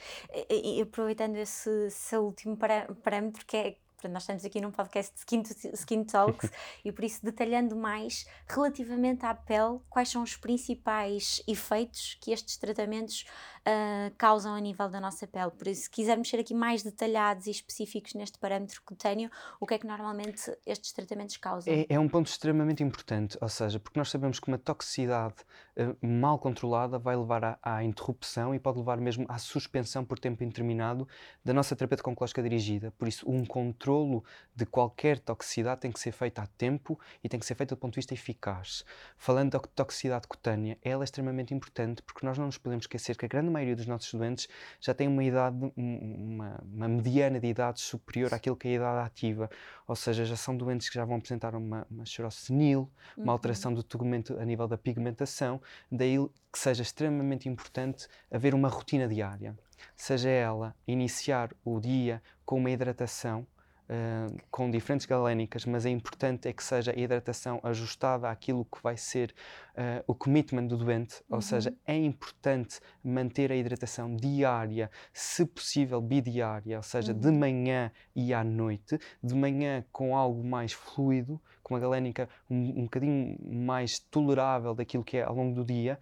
E, 0.48 0.78
e 0.78 0.82
aproveitando 0.82 1.36
esse, 1.36 1.86
esse 1.86 2.16
último 2.16 2.56
parâmetro 2.56 3.44
que 3.46 3.56
é 3.56 3.76
nós 4.08 4.22
estamos 4.22 4.44
aqui 4.44 4.60
num 4.60 4.70
podcast 4.70 5.12
de 5.12 5.20
Skin, 5.20 5.42
Skin 5.74 6.04
Talks 6.04 6.50
e 6.84 6.92
por 6.92 7.04
isso 7.04 7.22
detalhando 7.24 7.76
mais 7.76 8.26
relativamente 8.46 9.26
à 9.26 9.34
pele, 9.34 9.78
quais 9.88 10.08
são 10.08 10.22
os 10.22 10.36
principais 10.36 11.42
efeitos 11.46 12.16
que 12.20 12.32
estes 12.32 12.56
tratamentos 12.56 13.24
uh, 13.66 14.14
causam 14.16 14.54
a 14.54 14.60
nível 14.60 14.88
da 14.88 15.00
nossa 15.00 15.26
pele. 15.26 15.50
Por 15.50 15.66
isso, 15.68 15.82
se 15.82 15.90
quisermos 15.90 16.28
ser 16.28 16.38
aqui 16.38 16.54
mais 16.54 16.82
detalhados 16.82 17.46
e 17.46 17.50
específicos 17.50 18.14
neste 18.14 18.38
parâmetro 18.38 18.80
cutâneo, 18.82 19.30
o 19.60 19.66
que 19.66 19.74
é 19.74 19.78
que 19.78 19.86
normalmente 19.86 20.52
estes 20.66 20.92
tratamentos 20.92 21.36
causam? 21.36 21.72
É, 21.72 21.86
é 21.88 21.98
um 21.98 22.08
ponto 22.08 22.26
extremamente 22.26 22.82
importante, 22.82 23.36
ou 23.40 23.48
seja, 23.48 23.78
porque 23.78 23.98
nós 23.98 24.10
sabemos 24.10 24.38
que 24.38 24.48
uma 24.48 24.58
toxicidade 24.58 25.36
uh, 25.76 26.06
mal 26.06 26.38
controlada 26.38 26.98
vai 26.98 27.16
levar 27.16 27.44
à, 27.44 27.58
à, 27.62 27.84
interrupção 27.84 28.54
e 28.54 28.58
pode 28.58 28.78
levar 28.78 28.98
mesmo 28.98 29.26
à 29.28 29.38
suspensão 29.38 30.04
por 30.04 30.18
tempo 30.18 30.42
indeterminado 30.42 31.06
da 31.44 31.52
nossa 31.52 31.76
terapêutica 31.76 32.10
oncológica 32.10 32.42
dirigida. 32.42 32.90
Por 32.92 33.08
isso, 33.08 33.28
um 33.30 33.44
controlo 33.44 34.24
de 34.54 34.66
qualquer 34.66 35.18
toxicidade 35.18 35.80
tem 35.80 35.92
que 35.92 36.00
ser 36.00 36.12
feito 36.12 36.38
a 36.38 36.46
tempo 36.46 36.98
e 37.22 37.28
tem 37.28 37.38
que 37.38 37.46
ser 37.46 37.54
feito 37.54 37.70
do 37.70 37.76
ponto 37.76 37.92
de 37.92 37.98
vista 37.98 38.14
eficaz. 38.14 38.84
Falando 39.16 39.52
da 39.52 39.58
toxicidade 39.58 40.26
cutânea, 40.26 40.78
ela 40.82 41.02
é 41.02 41.04
extremamente 41.04 41.54
importante 41.54 42.02
porque 42.02 42.24
nós 42.24 42.38
não 42.38 42.46
nos 42.46 42.58
podemos 42.58 42.84
esquecer 42.84 43.16
que 43.16 43.24
a 43.24 43.28
grande 43.28 43.50
maioria 43.50 43.76
dos 43.76 43.87
nossos 43.87 44.12
doentes 44.12 44.49
já 44.80 44.95
tem 44.95 45.09
uma 45.09 45.23
idade, 45.23 45.57
uma, 45.76 46.61
uma 46.73 46.88
mediana 46.88 47.38
de 47.38 47.47
idade 47.47 47.80
superior 47.80 48.33
àquilo 48.33 48.57
que 48.57 48.69
é 48.69 48.73
a 48.73 48.75
idade 48.75 49.07
ativa, 49.07 49.50
ou 49.87 49.97
seja, 49.97 50.25
já 50.25 50.37
são 50.37 50.57
doentes 50.57 50.88
que 50.88 50.95
já 50.95 51.04
vão 51.04 51.16
apresentar 51.16 51.54
uma, 51.54 51.87
uma 51.90 52.04
senil, 52.30 52.90
uma 53.16 53.26
uhum. 53.26 53.30
alteração 53.33 53.75
do 53.75 53.83
tegumento 53.83 54.38
a 54.38 54.45
nível 54.45 54.66
da 54.66 54.78
pigmentação, 54.78 55.61
daí 55.90 56.16
que 56.52 56.59
seja 56.59 56.83
extremamente 56.83 57.49
importante 57.49 58.09
haver 58.30 58.54
uma 58.54 58.69
rotina 58.69 59.07
diária. 59.07 59.57
Seja 59.97 60.28
ela 60.28 60.75
iniciar 60.87 61.50
o 61.64 61.80
dia 61.80 62.23
com 62.45 62.59
uma 62.59 62.71
hidratação, 62.71 63.47
uh, 63.90 64.40
com 64.50 64.70
diferentes 64.70 65.04
galénicas, 65.04 65.66
mas 65.66 65.85
é 65.85 65.90
importante 65.90 66.49
é 66.49 66.52
que 66.52 66.62
seja 66.62 66.92
a 66.92 66.99
hidratação 66.99 67.61
ajustada 67.62 68.30
àquilo 68.30 68.64
que 68.64 68.80
vai 68.82 68.97
ser 68.97 69.35
uh, 69.73 70.04
o 70.06 70.14
commitment 70.14 70.66
do 70.66 70.76
doente, 70.76 71.16
uhum. 71.28 71.37
ou 71.37 71.42
seja, 71.42 71.75
é 71.85 71.97
importante 71.97 72.80
manter 73.02 73.50
a 73.50 73.56
hidratação 73.56 74.14
diária, 74.14 74.90
se 75.12 75.44
possível 75.44 76.00
bidiária, 76.00 76.76
ou 76.76 76.82
seja, 76.82 77.12
uhum. 77.12 77.18
de 77.18 77.30
manhã 77.32 77.90
e 78.14 78.32
à 78.32 78.44
noite, 78.44 78.99
de 79.23 79.35
manhã 79.35 79.85
com 79.92 80.16
algo 80.16 80.44
mais 80.44 80.73
fluido, 80.73 81.40
com 81.62 81.75
uma 81.75 81.80
galénica 81.80 82.28
um, 82.49 82.80
um 82.80 82.82
bocadinho 82.85 83.37
mais 83.44 83.99
tolerável 83.99 84.75
daquilo 84.75 85.04
que 85.04 85.16
é 85.16 85.23
ao 85.23 85.35
longo 85.35 85.54
do 85.54 85.64
dia, 85.64 85.99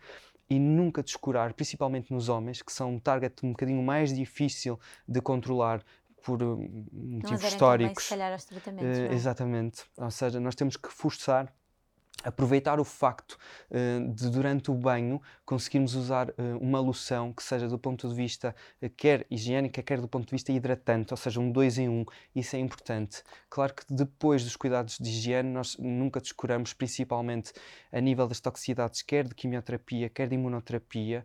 e 0.50 0.58
nunca 0.58 1.02
descurar, 1.02 1.52
principalmente 1.52 2.10
nos 2.10 2.30
homens, 2.30 2.62
que 2.62 2.72
são 2.72 2.94
um 2.94 2.98
target 2.98 3.34
um 3.44 3.50
bocadinho 3.50 3.82
mais 3.82 4.14
difícil 4.14 4.80
de 5.06 5.20
controlar 5.20 5.84
por 6.28 6.42
motivos 6.92 7.42
históricos. 7.42 7.94
Também, 7.94 7.94
se 8.04 8.08
calhar, 8.10 8.32
aos 8.32 8.44
tratamentos, 8.44 8.98
uh, 8.98 9.12
exatamente. 9.14 9.84
Ou 9.96 10.10
seja, 10.10 10.38
nós 10.38 10.54
temos 10.54 10.76
que 10.76 10.90
forçar 10.90 11.50
aproveitar 12.24 12.80
o 12.80 12.84
facto 12.84 13.38
uh, 13.70 14.12
de 14.12 14.28
durante 14.28 14.70
o 14.70 14.74
banho 14.74 15.20
conseguirmos 15.44 15.94
usar 15.94 16.30
uh, 16.30 16.34
uma 16.60 16.80
loção 16.80 17.32
que 17.32 17.42
seja 17.42 17.68
do 17.68 17.78
ponto 17.78 18.08
de 18.08 18.14
vista 18.14 18.54
uh, 18.82 18.90
quer 18.90 19.24
higiênica, 19.30 19.82
quer 19.82 20.00
do 20.00 20.08
ponto 20.08 20.26
de 20.26 20.32
vista 20.32 20.52
hidratante, 20.52 21.12
ou 21.12 21.16
seja, 21.16 21.40
um 21.40 21.50
dois 21.50 21.78
em 21.78 21.88
um, 21.88 22.04
isso 22.34 22.56
é 22.56 22.58
importante. 22.58 23.22
Claro 23.48 23.74
que 23.74 23.84
depois 23.88 24.42
dos 24.42 24.56
cuidados 24.56 24.98
de 24.98 25.08
higiene 25.08 25.48
nós 25.48 25.76
nunca 25.78 26.20
descuramos, 26.20 26.72
principalmente 26.72 27.52
a 27.92 28.00
nível 28.00 28.26
das 28.26 28.40
toxicidades, 28.40 29.00
quer 29.02 29.26
de 29.26 29.34
quimioterapia, 29.34 30.08
quer 30.08 30.28
de 30.28 30.34
imunoterapia, 30.34 31.24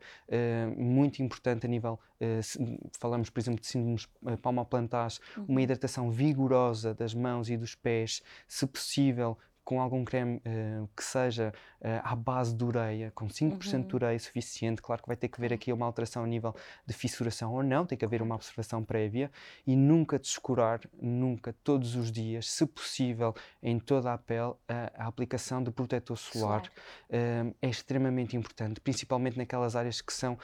muito 0.78 1.22
importante 1.22 1.66
a 1.66 1.70
nível, 1.70 2.00
falamos 3.00 3.30
por 3.30 3.40
exemplo 3.40 3.60
de 3.60 3.68
síndromes 3.68 4.08
palmoplantares, 4.42 5.20
uhum. 5.38 5.46
uma 5.50 5.62
hidratação 5.62 6.10
vigorosa 6.10 6.94
das 6.94 7.14
mãos 7.14 7.50
e 7.50 7.58
dos 7.58 7.76
pés, 7.76 8.22
se 8.48 8.66
possível 8.66 9.38
com 9.64 9.82
algum 9.82 10.04
creme 10.04 10.38
uh, 10.38 10.90
que 10.96 11.04
seja 11.04 11.54
uh, 11.82 11.88
à 12.04 12.16
base 12.16 12.54
de 12.54 12.64
ureia, 12.64 13.12
com 13.16 13.28
5% 13.28 13.74
uhum. 13.74 13.82
de 13.88 13.96
ureia 13.96 14.20
suficiente. 14.20 14.82
Claro 14.82 15.02
que 15.02 15.08
vai 15.08 15.16
ter 15.16 15.28
que 15.30 15.40
haver 15.40 15.54
aqui 15.54 15.72
uma 15.72 15.86
alteração 15.86 16.24
a 16.24 16.28
nível 16.28 16.56
de 16.86 16.94
fissuração 16.94 17.54
ou 17.54 17.64
não, 17.64 17.86
tem 17.86 17.98
que 17.98 18.04
haver 18.04 18.22
uma 18.22 18.36
observação 18.36 18.84
prévia 18.84 19.32
e 19.66 19.76
nunca 19.76 20.20
descurar, 20.20 20.82
nunca, 21.02 21.54
todos 21.64 21.96
os 21.96 22.12
dias, 22.12 22.50
se 22.50 22.66
possível, 22.66 23.34
em 23.62 23.80
toda 23.80 24.14
a 24.14 24.18
pele, 24.18 24.54
a, 24.68 25.04
a 25.04 25.08
aplicação 25.08 25.64
de 25.64 25.72
protetor 25.72 26.18
solar. 26.18 26.64
Uh, 27.10 27.56
é 27.62 27.70
extremamente 27.70 28.36
importante, 28.36 28.82
principalmente 28.82 29.38
naquelas 29.38 29.76
áreas 29.76 30.02
que 30.02 30.14
são 30.14 30.38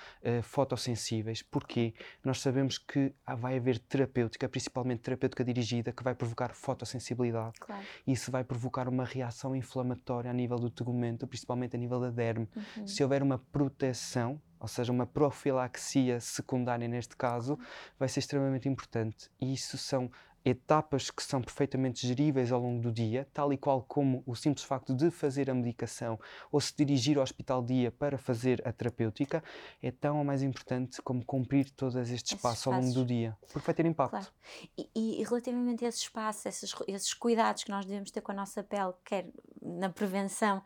fotossensíveis, 0.43 1.41
porque 1.41 1.93
nós 2.23 2.39
sabemos 2.39 2.77
que 2.77 3.13
vai 3.37 3.57
haver 3.57 3.79
terapêutica, 3.79 4.47
principalmente 4.47 5.01
terapêutica 5.01 5.43
dirigida, 5.43 5.91
que 5.91 6.03
vai 6.03 6.13
provocar 6.13 6.53
fotossensibilidade. 6.53 7.59
Claro. 7.59 7.83
Isso 8.05 8.31
vai 8.31 8.43
provocar 8.43 8.87
uma 8.87 9.05
reação 9.09 9.55
inflamatória 9.55 10.29
a 10.29 10.33
nível 10.33 10.57
do 10.57 10.69
tegumento, 10.69 11.27
principalmente 11.27 11.75
a 11.75 11.79
nível 11.79 11.99
da 11.99 12.09
derme. 12.09 12.47
Uhum. 12.55 12.87
Se 12.87 13.03
houver 13.03 13.23
uma 13.23 13.37
proteção, 13.37 14.41
ou 14.59 14.67
seja, 14.67 14.91
uma 14.91 15.05
profilaxia 15.05 16.19
secundária 16.19 16.87
neste 16.87 17.15
caso, 17.15 17.57
vai 17.97 18.07
ser 18.09 18.19
extremamente 18.19 18.67
importante. 18.67 19.29
E 19.39 19.53
isso 19.53 19.77
são 19.77 20.11
etapas 20.43 21.11
que 21.11 21.23
são 21.23 21.41
perfeitamente 21.41 22.07
geríveis 22.07 22.51
ao 22.51 22.61
longo 22.61 22.81
do 22.81 22.91
dia, 22.91 23.27
tal 23.33 23.51
e 23.51 23.57
qual 23.57 23.83
como 23.83 24.23
o 24.25 24.35
simples 24.35 24.65
facto 24.65 24.93
de 24.93 25.11
fazer 25.11 25.49
a 25.49 25.53
medicação 25.53 26.19
ou 26.51 26.59
se 26.59 26.73
dirigir 26.75 27.17
ao 27.17 27.23
hospital 27.23 27.63
dia 27.63 27.91
para 27.91 28.17
fazer 28.17 28.61
a 28.67 28.71
terapêutica, 28.71 29.43
é 29.81 29.91
tão 29.91 30.17
ou 30.17 30.23
mais 30.23 30.41
importante 30.41 31.01
como 31.01 31.23
cumprir 31.25 31.69
todos 31.71 31.95
estes 31.95 32.33
espaços 32.33 32.65
ao 32.67 32.73
longo 32.73 32.93
do 32.93 33.05
dia, 33.05 33.37
porque 33.51 33.65
vai 33.65 33.75
ter 33.75 33.85
impacto. 33.85 34.11
Claro. 34.11 34.27
E, 34.77 35.21
e, 35.21 35.23
relativamente 35.23 35.85
a 35.85 35.87
esse 35.87 35.99
espaço, 35.99 36.47
esses, 36.47 36.73
esses 36.87 37.13
cuidados 37.13 37.63
que 37.63 37.71
nós 37.71 37.85
devemos 37.85 38.11
ter 38.11 38.21
com 38.21 38.31
a 38.31 38.35
nossa 38.35 38.63
pele, 38.63 38.93
quer 39.03 39.27
na 39.61 39.89
prevenção, 39.89 40.63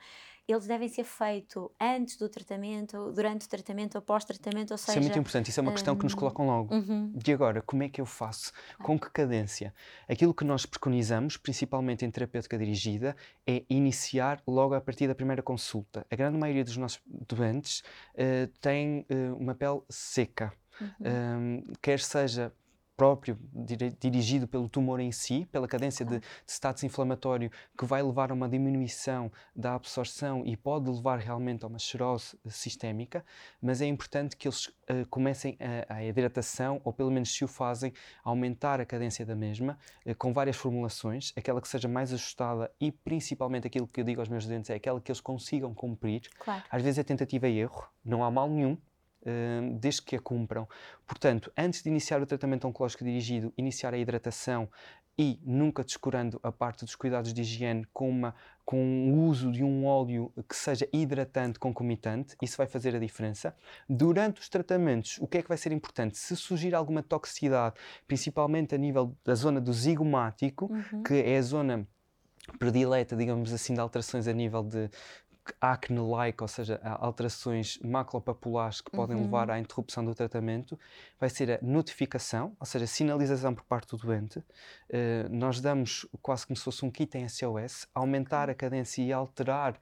eles 0.48 0.68
devem 0.68 0.90
ser 0.90 1.04
feitos 1.04 1.70
antes 1.80 2.18
do 2.18 2.28
tratamento, 2.28 3.12
durante 3.14 3.46
o 3.46 3.50
tratamento 3.50 3.96
ou 3.96 4.02
pós-tratamento, 4.02 4.72
ou 4.72 4.78
seja... 4.78 4.92
Isso 4.92 5.00
é 5.00 5.02
muito 5.02 5.20
importante, 5.20 5.50
isso 5.50 5.60
é 5.60 5.64
uma 5.64 5.72
questão 5.72 5.96
que 5.96 6.04
nos 6.04 6.14
colocam 6.14 6.46
logo. 6.46 6.74
Uhum. 6.76 7.12
De 7.16 7.32
agora, 7.32 7.62
como 7.62 7.84
é 7.84 7.90
que 7.90 8.02
eu 8.02 8.06
faço? 8.06 8.52
Com 8.82 9.00
que 9.00 9.10
cadência? 9.10 9.74
Aquilo 10.08 10.34
que 10.34 10.44
nós 10.44 10.66
preconizamos, 10.66 11.38
principalmente 11.38 12.06
em 12.06 12.12
terapêutica 12.12 12.58
dirigida, 12.58 13.16
é 13.48 13.64
iniciar 13.70 14.42
logo 14.46 14.74
a 14.74 14.82
partir 14.82 15.08
da 15.08 15.16
primeira 15.16 15.42
consulta. 15.42 16.06
A 16.12 16.16
grande 16.16 16.38
maioria 16.38 16.64
dos 16.64 16.78
nossos 16.78 17.02
doentes 17.06 17.82
uh, 18.16 18.48
tem 18.60 19.06
uh, 19.10 19.36
uma 19.38 19.56
pele 19.56 19.82
seca. 19.90 20.52
Uhum. 20.82 20.88
Um, 21.00 21.74
quer 21.82 22.00
seja 22.00 22.52
próprio, 22.96 23.38
dirigido 24.00 24.48
pelo 24.48 24.70
tumor 24.70 25.00
em 25.00 25.12
si, 25.12 25.48
pela 25.52 25.68
cadência 25.68 26.06
de, 26.06 26.20
de 26.20 26.26
status 26.48 26.84
inflamatório, 26.84 27.52
que 27.78 27.86
vai 27.86 28.04
levar 28.04 28.32
a 28.32 28.34
uma 28.34 28.48
diminuição 28.48 29.32
da 29.56 29.74
absorção 29.74 30.44
e 30.46 30.56
pode 30.56 30.90
levar 30.90 31.20
realmente 31.20 31.66
a 31.66 31.68
uma 31.68 31.80
xerose 31.80 32.38
sistémica, 32.48 33.26
mas 33.62 33.82
é 33.82 33.86
importante 33.86 34.38
que 34.38 34.48
eles 34.48 34.68
uh, 34.68 35.08
comecem 35.10 35.58
a, 35.90 35.96
a, 35.96 36.04
hidratação, 36.04 36.82
ou 36.84 36.94
pelo 36.94 37.12
menos 37.12 37.34
se 37.34 37.44
o 37.44 37.48
fazem, 37.48 37.94
aumentar 38.24 38.80
a 38.80 38.86
cadência 38.86 39.26
da 39.26 39.36
mesma, 39.36 39.78
uh, 40.06 40.16
com 40.16 40.32
várias 40.32 40.56
formulações, 40.56 41.34
aquela 41.36 41.62
que 41.62 41.68
seja 41.68 41.88
mais 41.88 42.14
ajustada 42.14 42.72
e 42.80 42.92
principalmente 42.92 43.68
aquilo 43.68 43.88
que 43.88 44.02
eu 44.02 44.06
digo 44.06 44.22
aos 44.22 44.30
meus 44.30 44.46
doentes 44.46 44.70
é 44.70 44.76
aquela 44.76 45.02
que 45.02 45.12
eles 45.12 45.22
consigam 45.22 45.74
cumprir. 45.74 46.30
Claro. 46.40 46.64
Às 46.70 46.82
vezes 46.82 47.00
é 47.00 47.04
tentativa 47.04 47.48
e 47.48 47.60
erro, 47.60 47.88
não 48.06 48.24
há 48.24 48.30
mal 48.30 48.50
nenhum, 48.50 48.78
Hum, 49.26 49.78
desde 49.78 50.02
que 50.02 50.18
a 50.18 50.20
cumpram. 50.20 50.68
Portanto, 51.08 51.50
antes 51.58 51.82
de 51.82 51.90
iniciar 51.90 52.22
o 52.22 52.26
tratamento 52.26 52.68
oncológico 52.68 53.06
dirigido, 53.06 53.54
iniciar 53.58 53.94
a 53.94 53.98
hidratação 53.98 54.70
e 55.18 55.40
nunca 55.44 55.84
descurando 55.84 56.40
a 56.44 56.52
parte 56.52 56.84
dos 56.84 56.96
cuidados 56.96 57.34
de 57.34 57.42
higiene 57.42 57.86
com, 57.94 58.10
uma, 58.10 58.36
com 58.66 59.12
o 59.12 59.26
uso 59.26 59.52
de 59.52 59.64
um 59.64 59.86
óleo 59.86 60.32
que 60.50 60.56
seja 60.56 60.90
hidratante 60.92 61.58
concomitante, 61.58 62.36
isso 62.42 62.58
vai 62.58 62.68
fazer 62.68 62.96
a 62.96 63.00
diferença. 63.00 63.56
Durante 63.88 64.42
os 64.42 64.50
tratamentos, 64.50 65.18
o 65.22 65.28
que 65.28 65.38
é 65.38 65.42
que 65.42 65.48
vai 65.48 65.58
ser 65.58 65.72
importante? 65.72 66.18
Se 66.18 66.36
surgir 66.36 66.76
alguma 66.76 67.02
toxicidade, 67.02 67.76
principalmente 68.08 68.76
a 68.76 68.78
nível 68.78 69.16
da 69.24 69.36
zona 69.36 69.62
do 69.62 69.72
zigomático, 69.72 70.66
uhum. 70.66 71.04
que 71.04 71.14
é 71.14 71.38
a 71.38 71.42
zona 71.42 71.88
predileta, 72.60 73.16
digamos 73.16 73.54
assim, 73.54 73.74
de 73.74 73.80
alterações 73.80 74.28
a 74.28 74.34
nível 74.34 74.64
de 74.64 74.90
acne-like, 75.60 76.42
ou 76.42 76.48
seja, 76.48 76.80
alterações 76.84 77.78
macropapulares 77.80 78.82
que 78.82 78.92
podem 78.92 79.18
uhum. 79.18 79.24
levar 79.24 79.50
à 79.52 79.60
interrupção 79.60 80.04
do 80.04 80.16
tratamento, 80.16 80.80
vai 81.20 81.30
ser 81.30 81.52
a 81.52 81.60
notificação, 81.62 82.56
ou 82.60 82.66
seja, 82.66 82.88
sinalização 82.88 83.54
por 83.54 83.64
parte 83.66 83.90
do 83.90 83.98
doente. 83.98 84.40
Uh, 84.40 85.30
nós 85.30 85.60
damos 85.60 86.06
quase 86.22 86.48
como 86.48 86.56
se 86.56 86.64
fosse 86.64 86.86
um 86.86 86.92
kit 86.92 87.18
em 87.18 87.28
SOS, 87.28 87.88
aumentar 87.94 88.50
a 88.50 88.56
cadência 88.56 89.02
e 89.02 89.12
alterar 89.12 89.74
uh, 89.74 89.78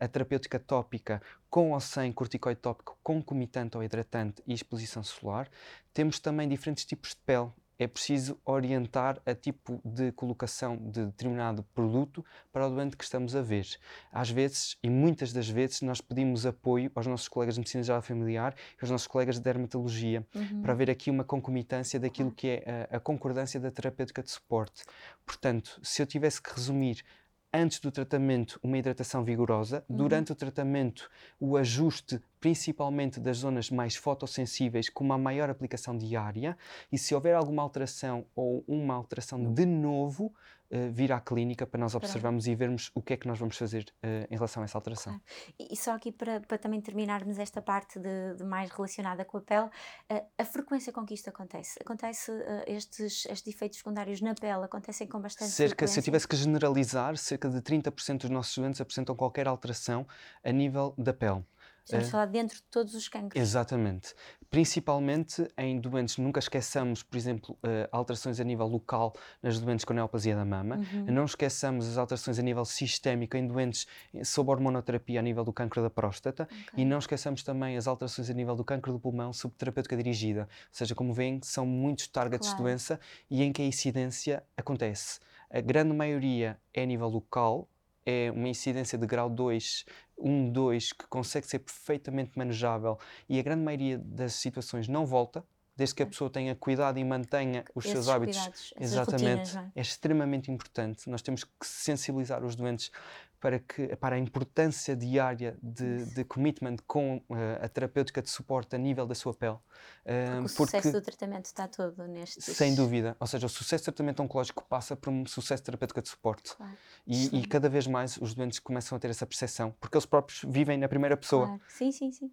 a 0.00 0.08
terapêutica 0.08 0.58
tópica 0.58 1.20
com 1.50 1.72
ou 1.72 1.80
sem 1.80 2.12
corticoide 2.12 2.60
tópico 2.60 2.98
concomitante 3.02 3.76
ou 3.76 3.82
hidratante 3.82 4.42
e 4.46 4.54
exposição 4.54 5.02
solar. 5.02 5.48
Temos 5.92 6.18
também 6.18 6.48
diferentes 6.48 6.84
tipos 6.84 7.10
de 7.10 7.16
pele 7.26 7.50
é 7.78 7.86
preciso 7.86 8.38
orientar 8.44 9.20
a 9.24 9.34
tipo 9.34 9.80
de 9.84 10.10
colocação 10.12 10.76
de 10.76 11.06
determinado 11.06 11.62
produto 11.74 12.24
para 12.52 12.66
o 12.66 12.70
doente 12.70 12.96
que 12.96 13.04
estamos 13.04 13.36
a 13.36 13.42
ver. 13.42 13.66
Às 14.12 14.30
vezes, 14.30 14.76
e 14.82 14.90
muitas 14.90 15.32
das 15.32 15.48
vezes, 15.48 15.80
nós 15.82 16.00
pedimos 16.00 16.44
apoio 16.44 16.90
aos 16.94 17.06
nossos 17.06 17.28
colegas 17.28 17.54
de 17.54 17.60
medicina 17.60 17.82
geral 17.82 18.02
familiar 18.02 18.54
e 18.76 18.82
aos 18.82 18.90
nossos 18.90 19.06
colegas 19.06 19.36
de 19.36 19.42
dermatologia 19.42 20.26
uhum. 20.34 20.62
para 20.62 20.74
ver 20.74 20.90
aqui 20.90 21.10
uma 21.10 21.24
concomitância 21.24 22.00
daquilo 22.00 22.32
que 22.32 22.48
é 22.48 22.88
a, 22.90 22.96
a 22.96 23.00
concordância 23.00 23.60
da 23.60 23.70
terapêutica 23.70 24.22
de 24.22 24.30
suporte. 24.30 24.82
Portanto, 25.24 25.78
se 25.82 26.02
eu 26.02 26.06
tivesse 26.06 26.42
que 26.42 26.52
resumir 26.52 27.04
antes 27.52 27.80
do 27.80 27.90
tratamento, 27.90 28.58
uma 28.62 28.78
hidratação 28.78 29.24
vigorosa, 29.24 29.84
uhum. 29.88 29.96
durante 29.96 30.32
o 30.32 30.34
tratamento, 30.34 31.10
o 31.40 31.56
ajuste 31.56 32.20
principalmente 32.40 33.18
das 33.18 33.38
zonas 33.38 33.70
mais 33.70 33.96
fotossensíveis, 33.96 34.88
com 34.88 35.02
uma 35.02 35.18
maior 35.18 35.50
aplicação 35.50 35.96
diária, 35.96 36.56
e 36.92 36.96
se 36.98 37.14
houver 37.14 37.34
alguma 37.34 37.62
alteração 37.62 38.24
ou 38.34 38.64
uma 38.68 38.94
alteração 38.94 39.52
de 39.52 39.66
novo, 39.66 40.32
uh, 40.70 40.90
vir 40.90 41.12
à 41.12 41.20
clínica 41.20 41.66
para 41.66 41.80
nós 41.80 41.94
observarmos 41.94 42.46
e 42.46 42.54
vermos 42.54 42.90
o 42.94 43.02
que 43.02 43.14
é 43.14 43.16
que 43.16 43.26
nós 43.26 43.38
vamos 43.38 43.56
fazer 43.56 43.84
uh, 44.02 44.26
em 44.30 44.34
relação 44.34 44.62
a 44.62 44.64
essa 44.64 44.78
alteração. 44.78 45.20
E 45.58 45.76
só 45.76 45.92
aqui 45.92 46.12
para, 46.12 46.40
para 46.40 46.58
também 46.58 46.80
terminarmos 46.80 47.38
esta 47.38 47.60
parte 47.60 47.98
de, 47.98 48.34
de 48.36 48.44
mais 48.44 48.70
relacionada 48.70 49.24
com 49.24 49.38
a 49.38 49.40
pele, 49.40 49.66
uh, 49.66 50.26
a 50.36 50.44
frequência 50.44 50.92
com 50.92 51.04
que 51.04 51.14
isto 51.14 51.28
acontece? 51.28 51.78
Acontece 51.80 52.32
estes, 52.66 53.26
estes 53.26 53.54
efeitos 53.54 53.78
secundários 53.78 54.20
na 54.20 54.34
pele, 54.34 54.64
acontecem 54.64 55.06
com 55.06 55.20
bastante 55.20 55.50
cerca, 55.50 55.70
frequência? 55.70 55.94
Se 55.94 56.00
eu 56.00 56.04
tivesse 56.04 56.28
que 56.28 56.36
generalizar, 56.36 57.16
cerca 57.16 57.48
de 57.48 57.60
30% 57.60 58.22
dos 58.22 58.30
nossos 58.30 58.56
doentes 58.56 58.80
apresentam 58.80 59.14
qualquer 59.14 59.48
alteração 59.48 60.06
a 60.44 60.52
nível 60.52 60.94
da 60.96 61.12
pele. 61.12 61.44
Estamos 61.88 62.08
a 62.08 62.10
falar 62.10 62.26
dentro 62.26 62.56
de 62.56 62.62
todos 62.64 62.94
os 62.94 63.08
cancros. 63.08 63.40
Exatamente. 63.40 64.14
Principalmente 64.50 65.48
em 65.56 65.80
doentes, 65.80 66.18
nunca 66.18 66.38
esqueçamos, 66.38 67.02
por 67.02 67.16
exemplo, 67.16 67.58
uh, 67.62 67.88
alterações 67.90 68.38
a 68.40 68.44
nível 68.44 68.66
local 68.66 69.14
nas 69.42 69.58
doentes 69.58 69.84
com 69.84 69.94
neoplasia 69.94 70.36
da 70.36 70.44
mama. 70.44 70.76
Uhum. 70.76 71.06
Não 71.06 71.24
esqueçamos 71.24 71.88
as 71.88 71.96
alterações 71.96 72.38
a 72.38 72.42
nível 72.42 72.64
sistémico 72.64 73.36
em 73.36 73.46
doentes 73.46 73.86
sob 74.24 74.50
hormonoterapia 74.50 75.20
a 75.20 75.22
nível 75.22 75.44
do 75.44 75.52
cancro 75.52 75.82
da 75.82 75.90
próstata. 75.90 76.44
Okay. 76.44 76.82
E 76.82 76.84
não 76.84 76.98
esqueçamos 76.98 77.42
também 77.42 77.76
as 77.76 77.86
alterações 77.86 78.28
a 78.28 78.34
nível 78.34 78.54
do 78.54 78.64
cancro 78.64 78.92
do 78.92 79.00
pulmão 79.00 79.32
sob 79.32 79.54
terapêutica 79.54 79.96
dirigida. 79.96 80.42
Ou 80.42 80.68
seja, 80.70 80.94
como 80.94 81.12
veem, 81.12 81.40
são 81.42 81.64
muitos 81.66 82.06
targets 82.08 82.48
claro. 82.48 82.56
de 82.56 82.62
doença 82.62 83.00
e 83.30 83.42
em 83.42 83.52
que 83.52 83.62
a 83.62 83.66
incidência 83.66 84.42
acontece. 84.56 85.20
A 85.50 85.60
grande 85.62 85.94
maioria 85.94 86.58
é 86.74 86.82
a 86.82 86.86
nível 86.86 87.08
local, 87.08 87.66
é 88.08 88.30
uma 88.30 88.48
incidência 88.48 88.96
de 88.96 89.06
grau 89.06 89.28
2, 89.28 89.84
1, 90.16 90.50
2, 90.50 90.92
que 90.94 91.06
consegue 91.08 91.46
ser 91.46 91.58
perfeitamente 91.58 92.38
manejável 92.38 92.98
e 93.28 93.38
a 93.38 93.42
grande 93.42 93.62
maioria 93.62 93.98
das 93.98 94.32
situações 94.32 94.88
não 94.88 95.04
volta, 95.04 95.44
desde 95.76 95.94
que 95.94 96.02
a 96.02 96.06
pessoa 96.06 96.30
tenha 96.30 96.56
cuidado 96.56 96.98
e 96.98 97.04
mantenha 97.04 97.64
os 97.74 97.84
Esses 97.84 97.92
seus 97.92 98.08
hábitos. 98.08 98.38
Cuidados, 98.38 98.74
exatamente. 98.80 99.50
Rotinas, 99.50 99.56
é? 99.56 99.78
é? 99.78 99.80
extremamente 99.80 100.50
importante. 100.50 101.08
Nós 101.10 101.20
temos 101.20 101.44
que 101.44 101.66
sensibilizar 101.66 102.42
os 102.42 102.56
doentes 102.56 102.90
para, 103.40 103.58
que, 103.58 103.94
para 103.96 104.16
a 104.16 104.18
importância 104.18 104.96
diária 104.96 105.56
de, 105.62 106.04
de 106.06 106.24
commitment 106.24 106.76
com 106.86 107.16
uh, 107.28 107.34
a 107.62 107.68
terapêutica 107.68 108.20
de 108.20 108.28
suporte 108.28 108.74
a 108.74 108.78
nível 108.78 109.06
da 109.06 109.14
sua 109.14 109.32
pele. 109.32 109.54
Uh, 109.54 109.58
porque 110.04 110.38
o 110.38 110.42
porque, 110.42 110.48
sucesso 110.48 110.92
do 110.92 111.00
tratamento 111.00 111.44
está 111.44 111.68
todo 111.68 112.06
neste. 112.06 112.42
Sem 112.42 112.74
dúvida. 112.74 113.16
Ou 113.20 113.26
seja, 113.26 113.46
o 113.46 113.48
sucesso 113.48 113.84
do 113.84 113.86
tratamento 113.86 114.22
oncológico 114.22 114.64
passa 114.64 114.96
por 114.96 115.10
um 115.10 115.24
sucesso 115.26 115.62
de 115.62 115.66
terapêutica 115.66 116.02
de 116.02 116.08
suporte. 116.08 116.56
Claro. 116.56 116.76
E, 117.06 117.38
e, 117.38 117.46
cada 117.46 117.68
vez 117.68 117.86
mais 117.86 118.16
os 118.16 118.34
doentes 118.34 118.58
começam 118.58 118.96
a 118.96 118.98
ter 118.98 119.10
essa 119.10 119.26
percepção, 119.26 119.74
porque 119.80 119.96
eles 119.96 120.06
próprios 120.06 120.42
vivem 120.46 120.76
na 120.76 120.88
primeira 120.88 121.16
pessoa. 121.16 121.46
Claro. 121.46 121.62
Sim, 121.68 121.92
sim, 121.92 122.12
sim. 122.12 122.32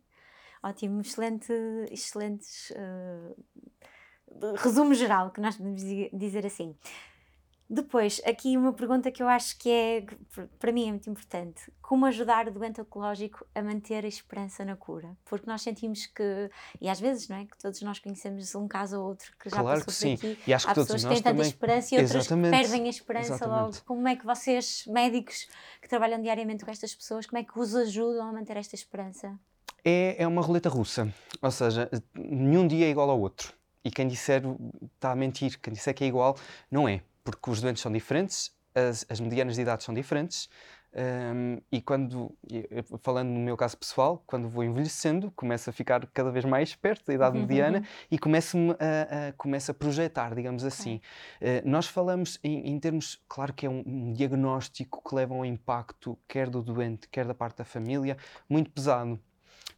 Ótimo, 0.64 1.02
excelente, 1.02 1.54
excelentes 1.92 2.72
uh, 2.72 4.56
resumo 4.58 4.96
geral, 4.96 5.30
que 5.30 5.40
nós 5.40 5.56
podemos 5.56 5.82
dizer 6.12 6.46
assim. 6.46 6.76
Depois, 7.68 8.22
aqui 8.26 8.56
uma 8.56 8.72
pergunta 8.74 9.12
que 9.12 9.24
eu 9.24 9.28
acho 9.28 9.58
que 9.58 9.72
é, 9.72 10.06
para 10.60 10.72
mim 10.72 10.88
é 10.88 10.92
muito 10.92 11.10
importante. 11.10 11.64
Como 11.82 12.06
ajudar 12.06 12.48
o 12.48 12.52
doente 12.52 12.80
oncológico 12.80 13.46
a 13.56 13.62
manter 13.64 14.06
a 14.06 14.08
esperança 14.08 14.64
na 14.64 14.76
cura? 14.76 15.18
Porque 15.26 15.50
nós 15.50 15.64
sentimos 15.64 16.06
que, 16.06 16.50
e 16.80 16.88
às 16.88 17.00
vezes, 17.00 17.28
não 17.28 17.38
é? 17.38 17.46
Que 17.46 17.58
todos 17.58 17.82
nós 17.82 17.98
conhecemos 17.98 18.54
um 18.54 18.68
caso 18.68 19.00
ou 19.00 19.08
outro 19.08 19.34
que 19.40 19.50
já 19.50 19.58
claro 19.58 19.84
passou 19.84 19.86
que 19.88 19.94
sim. 19.94 20.14
aqui. 20.14 20.40
E 20.46 20.54
acho 20.54 20.68
Há 20.68 20.74
que 20.74 20.80
pessoas 20.80 21.04
que 21.04 21.10
têm 21.10 21.22
tanta 21.24 21.42
esperança 21.42 21.96
e 21.96 21.98
outras 21.98 22.28
que 22.28 22.36
perdem 22.36 22.84
a 22.84 22.90
esperança 22.90 23.34
Exatamente. 23.34 23.60
logo. 23.60 23.86
Como 23.86 24.08
é 24.08 24.16
que 24.16 24.26
vocês, 24.26 24.86
médicos 24.86 25.48
que 25.82 25.90
trabalham 25.90 26.22
diariamente 26.22 26.64
com 26.64 26.70
estas 26.70 26.94
pessoas, 26.94 27.26
como 27.26 27.40
é 27.40 27.44
que 27.44 27.60
os 27.60 27.76
ajudam 27.76 28.30
a 28.30 28.32
manter 28.32 28.58
esta 28.58 28.76
esperança? 28.76 29.40
É, 29.84 30.16
é 30.20 30.28
uma 30.28 30.44
roleta 30.44 30.70
russa. 30.70 31.12
Ou 31.42 31.52
seja, 31.52 31.90
nenhum 32.14 32.68
dia 32.68 32.86
é 32.86 32.90
igual 32.92 33.10
ao 33.10 33.20
outro. 33.20 33.54
E 33.84 33.90
quem 33.90 34.08
disser 34.08 34.44
está 34.96 35.12
a 35.12 35.16
mentir. 35.16 35.60
Quem 35.60 35.74
disser 35.74 35.96
que 35.96 36.04
é 36.04 36.08
igual, 36.08 36.38
não 36.70 36.88
é 36.88 37.02
porque 37.26 37.50
os 37.50 37.60
doentes 37.60 37.82
são 37.82 37.92
diferentes, 37.92 38.56
as, 38.74 39.06
as 39.10 39.20
medianas 39.20 39.56
de 39.56 39.62
idade 39.62 39.84
são 39.84 39.94
diferentes. 39.94 40.48
Um, 40.98 41.60
e 41.70 41.82
quando, 41.82 42.34
falando 43.02 43.28
no 43.28 43.40
meu 43.40 43.58
caso 43.58 43.78
pessoal, 43.78 44.24
quando 44.26 44.48
vou 44.48 44.64
envelhecendo, 44.64 45.30
começo 45.32 45.70
a 45.70 45.74
ficar 45.74 46.08
cada 46.08 46.32
vez 46.32 46.46
mais 46.46 46.74
perto 46.74 47.06
da 47.06 47.14
idade 47.14 47.38
mediana 47.38 47.86
e 48.10 48.18
começo 48.18 48.58
a, 48.80 49.28
a, 49.28 49.34
começo 49.34 49.72
a 49.72 49.74
projetar, 49.74 50.34
digamos 50.34 50.64
assim. 50.64 51.02
Uh, 51.42 51.68
nós 51.70 51.86
falamos 51.86 52.40
em, 52.42 52.70
em, 52.70 52.80
termos, 52.80 53.22
claro 53.28 53.52
que 53.52 53.66
é 53.66 53.70
um, 53.70 53.84
um, 53.86 54.14
diagnóstico 54.14 55.04
que 55.06 55.14
leva 55.14 55.34
a 55.34 55.38
um 55.38 55.44
impacto, 55.44 56.18
quer 56.30 56.50
do 56.50 56.62
doente, 56.62 57.10
quer 57.10 57.26
da 57.26 57.34
parte 57.34 57.58
da 57.58 57.66
família, 57.66 58.16
muito 58.48 58.72
pesado 58.72 59.20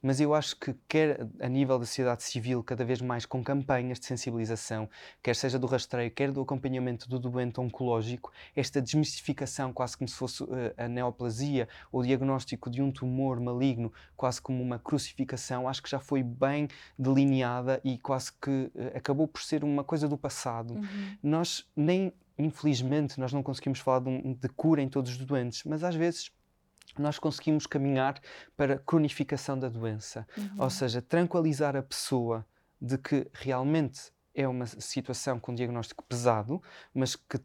mas 0.07 0.21
eu 0.21 0.33
acho 0.33 0.55
que 0.55 0.73
quer 0.87 1.27
a 1.41 1.49
nível 1.49 1.77
da 1.77 1.85
sociedade 1.85 2.23
civil, 2.23 2.63
cada 2.63 2.85
vez 2.85 3.01
mais 3.01 3.25
com 3.25 3.43
campanhas 3.43 3.99
de 3.99 4.05
sensibilização, 4.05 4.89
quer 5.21 5.35
seja 5.35 5.59
do 5.59 5.67
rastreio, 5.67 6.09
quer 6.09 6.31
do 6.31 6.39
acompanhamento 6.39 7.09
do 7.09 7.19
doente 7.19 7.59
oncológico, 7.59 8.31
esta 8.55 8.81
desmistificação, 8.81 9.73
quase 9.73 9.97
como 9.97 10.07
se 10.07 10.15
fosse 10.15 10.43
uh, 10.43 10.47
a 10.77 10.87
neoplasia, 10.87 11.67
ou 11.91 11.99
o 11.99 12.05
diagnóstico 12.05 12.69
de 12.69 12.81
um 12.81 12.89
tumor 12.89 13.37
maligno, 13.41 13.91
quase 14.15 14.41
como 14.41 14.63
uma 14.63 14.79
crucificação, 14.79 15.67
acho 15.67 15.83
que 15.83 15.89
já 15.89 15.99
foi 15.99 16.23
bem 16.23 16.69
delineada 16.97 17.81
e 17.83 17.97
quase 17.97 18.31
que 18.31 18.49
uh, 18.49 18.71
acabou 18.95 19.27
por 19.27 19.41
ser 19.41 19.61
uma 19.61 19.83
coisa 19.83 20.07
do 20.07 20.17
passado. 20.17 20.75
Uhum. 20.75 21.17
Nós 21.21 21.67
nem 21.75 22.13
infelizmente, 22.39 23.19
nós 23.19 23.33
não 23.33 23.41
conseguimos 23.41 23.79
falar 23.79 23.99
de, 23.99 24.09
um, 24.09 24.33
de, 24.33 24.47
cura 24.49 24.81
em 24.81 24.87
todos 24.87 25.11
os 25.11 25.17
doentes, 25.17 25.63
mas 25.63 25.83
às 25.83 25.95
vezes 25.95 26.31
nós 27.01 27.19
conseguimos 27.19 27.65
caminhar 27.65 28.19
para 28.55 28.77
cronificação 28.79 29.57
da 29.57 29.69
doença, 29.69 30.27
uhum. 30.37 30.49
ou 30.59 30.69
seja, 30.69 31.01
tranquilizar 31.01 31.75
a 31.75 31.83
pessoa 31.83 32.45
de 32.81 32.97
que 32.97 33.27
realmente 33.33 34.11
é 34.33 34.47
uma 34.47 34.65
situação 34.65 35.39
com 35.39 35.53
diagnóstico 35.53 36.03
pesado, 36.03 36.61
mas 36.93 37.15
que 37.15 37.39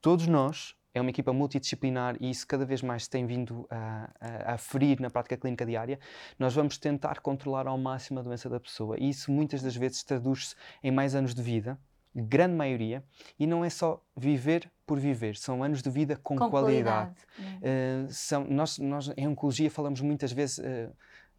todos 0.00 0.26
nós 0.26 0.76
é 0.94 1.00
uma 1.00 1.10
equipa 1.10 1.32
multidisciplinar 1.32 2.16
e 2.20 2.30
isso 2.30 2.46
cada 2.46 2.64
vez 2.64 2.82
mais 2.82 3.06
tem 3.06 3.26
vindo 3.26 3.66
a, 3.70 4.10
a, 4.20 4.54
a, 4.54 4.58
ferir 4.58 5.00
na 5.00 5.10
prática 5.10 5.36
clínica 5.36 5.64
diária, 5.64 5.98
nós 6.38 6.54
vamos 6.54 6.78
tentar 6.78 7.20
controlar 7.20 7.66
ao 7.66 7.78
máximo 7.78 8.18
a 8.18 8.22
doença 8.22 8.48
da 8.48 8.58
pessoa. 8.58 8.96
E 8.98 9.08
isso 9.08 9.30
muitas 9.30 9.62
das 9.62 9.76
vezes 9.76 10.02
traduz-se 10.02 10.54
em 10.82 10.90
mais 10.90 11.14
anos 11.14 11.34
de 11.34 11.42
vida, 11.42 11.78
grande 12.14 12.54
maioria, 12.54 13.04
e 13.38 13.46
não 13.46 13.64
é 13.64 13.70
só 13.70 14.02
viver 14.16 14.70
por 14.86 14.98
viver, 14.98 15.36
são 15.36 15.62
anos 15.62 15.82
de 15.82 15.88
vida 15.88 16.16
com, 16.16 16.36
com 16.36 16.50
qualidade. 16.50 17.14
qualidade. 17.36 18.08
Uh, 18.08 18.12
são, 18.12 18.44
nós, 18.44 18.78
nós, 18.78 19.12
em 19.16 19.28
oncologia, 19.28 19.70
falamos 19.70 20.00
muitas 20.00 20.32
vezes 20.32 20.58
uh, 20.58 20.92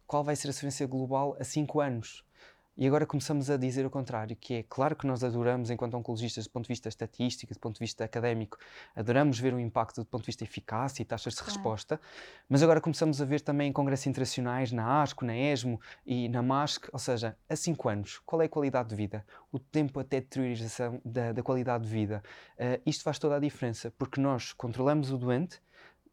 qual 0.06 0.24
vai 0.24 0.34
ser 0.34 0.48
a 0.48 0.52
sobrevivência 0.52 0.86
global 0.86 1.36
a 1.38 1.44
5 1.44 1.80
anos. 1.80 2.24
E 2.74 2.86
agora 2.86 3.04
começamos 3.04 3.50
a 3.50 3.58
dizer 3.58 3.84
o 3.84 3.90
contrário, 3.90 4.34
que 4.34 4.54
é 4.54 4.62
claro 4.62 4.96
que 4.96 5.06
nós 5.06 5.22
adoramos, 5.22 5.68
enquanto 5.68 5.94
oncologistas, 5.94 6.46
do 6.46 6.50
ponto 6.50 6.64
de 6.64 6.68
vista 6.68 6.88
estatístico, 6.88 7.52
do 7.52 7.60
ponto 7.60 7.74
de 7.74 7.80
vista 7.80 8.02
académico, 8.02 8.56
adoramos 8.96 9.38
ver 9.38 9.52
o 9.52 9.60
impacto 9.60 10.00
do 10.00 10.06
ponto 10.06 10.22
de 10.22 10.28
vista 10.28 10.42
eficácia 10.42 11.02
e 11.02 11.04
taxas 11.04 11.34
de 11.34 11.42
resposta, 11.42 12.00
mas 12.48 12.62
agora 12.62 12.80
começamos 12.80 13.20
a 13.20 13.26
ver 13.26 13.42
também 13.42 13.68
em 13.68 13.72
congressos 13.74 14.06
internacionais, 14.06 14.72
na 14.72 15.02
ASCO, 15.02 15.26
na 15.26 15.36
ESMO 15.36 15.78
e 16.06 16.30
na 16.30 16.42
MASC, 16.42 16.88
ou 16.90 16.98
seja, 16.98 17.36
há 17.46 17.54
5 17.54 17.88
anos, 17.90 18.22
qual 18.24 18.40
é 18.40 18.46
a 18.46 18.48
qualidade 18.48 18.88
de 18.88 18.96
vida? 18.96 19.22
O 19.52 19.58
tempo 19.58 20.00
até 20.00 20.20
de 20.20 20.24
deteriorização 20.24 20.98
da, 21.04 21.30
da 21.32 21.42
qualidade 21.42 21.84
de 21.84 21.90
vida. 21.90 22.22
Uh, 22.54 22.80
isto 22.86 23.04
faz 23.04 23.18
toda 23.18 23.36
a 23.36 23.38
diferença, 23.38 23.92
porque 23.98 24.18
nós 24.18 24.54
controlamos 24.54 25.10
o 25.10 25.18
doente 25.18 25.60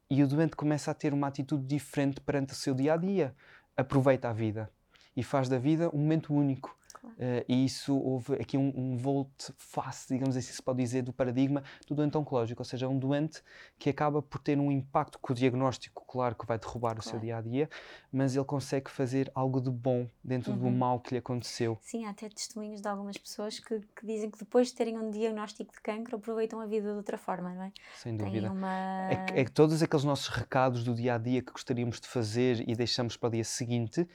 e 0.10 0.22
o 0.22 0.28
doente 0.28 0.58
começa 0.58 0.92
a 0.92 0.94
ter 0.94 1.14
uma 1.14 1.28
atitude 1.28 1.66
diferente 1.66 2.20
perante 2.20 2.52
o 2.52 2.56
seu 2.56 2.76
dia 2.76 2.96
a 2.96 2.98
dia. 2.98 3.34
Aproveita 3.78 4.30
a 4.30 4.34
vida 4.34 4.70
e 5.16 5.24
faz 5.24 5.50
da 5.50 5.58
vida 5.58 5.90
um 5.94 6.00
momento 6.00 6.34
único. 6.34 6.79
Claro. 6.94 7.16
Uh, 7.16 7.46
e 7.48 7.66
isso 7.66 7.96
houve 7.98 8.34
aqui 8.36 8.58
um, 8.58 8.74
um 8.76 8.98
volte 8.98 9.54
face, 9.58 10.08
digamos 10.14 10.36
assim, 10.36 10.52
se 10.52 10.62
pode 10.62 10.80
dizer, 10.80 11.02
do 11.04 11.14
paradigma 11.14 11.64
do 11.88 11.96
doente 11.96 12.18
oncológico, 12.18 12.62
ou 12.62 12.66
seja, 12.66 12.88
um 12.88 12.98
doente 12.98 13.42
que 13.78 13.90
acaba 13.90 14.22
por 14.22 14.40
ter 14.40 14.58
um 14.60 14.72
impacto 14.72 15.20
com 15.20 15.32
o 15.32 15.36
diagnóstico, 15.36 16.04
claro 16.08 16.36
que 16.36 16.46
vai 16.46 16.58
derrubar 16.58 16.96
claro. 16.96 17.00
o 17.00 17.04
seu 17.04 17.20
dia 17.20 17.38
a 17.38 17.42
dia, 17.42 17.70
mas 18.12 18.36
ele 18.36 18.46
consegue 18.46 18.90
fazer 18.90 19.32
algo 19.36 19.62
de 19.62 19.70
bom 19.70 20.08
dentro 20.24 20.52
uhum. 20.52 20.58
do 20.58 20.72
mal 20.72 21.00
que 21.00 21.14
lhe 21.14 21.20
aconteceu. 21.20 21.78
Sim, 21.82 22.06
há 22.06 22.10
até 22.10 22.28
testemunhos 22.28 22.82
de 22.82 22.88
algumas 22.88 23.18
pessoas 23.18 23.60
que, 23.60 23.80
que, 23.80 24.06
dizem 24.06 24.30
que 24.30 24.40
depois 24.40 24.68
de 24.68 24.76
terem 24.76 24.98
um 24.98 25.10
diagnóstico 25.10 25.72
de 25.72 25.82
cancro 25.82 26.18
aproveitam 26.18 26.60
a 26.60 26.66
vida 26.66 26.90
de 26.90 26.98
outra 26.98 27.18
forma, 27.18 27.54
não 27.54 27.64
é? 27.64 27.72
Sem 27.96 28.18
dúvida. 28.18 28.52
Uma... 28.52 29.10
É, 29.12 29.42
é 29.42 29.46
todos 29.46 29.82
aqueles 29.82 30.04
nossos 30.04 30.28
recados 30.28 30.84
do 30.84 30.94
dia 30.94 31.16
a 31.16 31.18
dia 31.18 31.42
que 31.42 31.52
gostaríamos 31.52 32.00
de 32.00 32.08
fazer 32.08 32.68
e 32.68 32.76
deixamos 32.76 33.16
para 33.16 33.28
o 33.28 33.32
dia 33.32 33.44
seguinte 33.44 34.08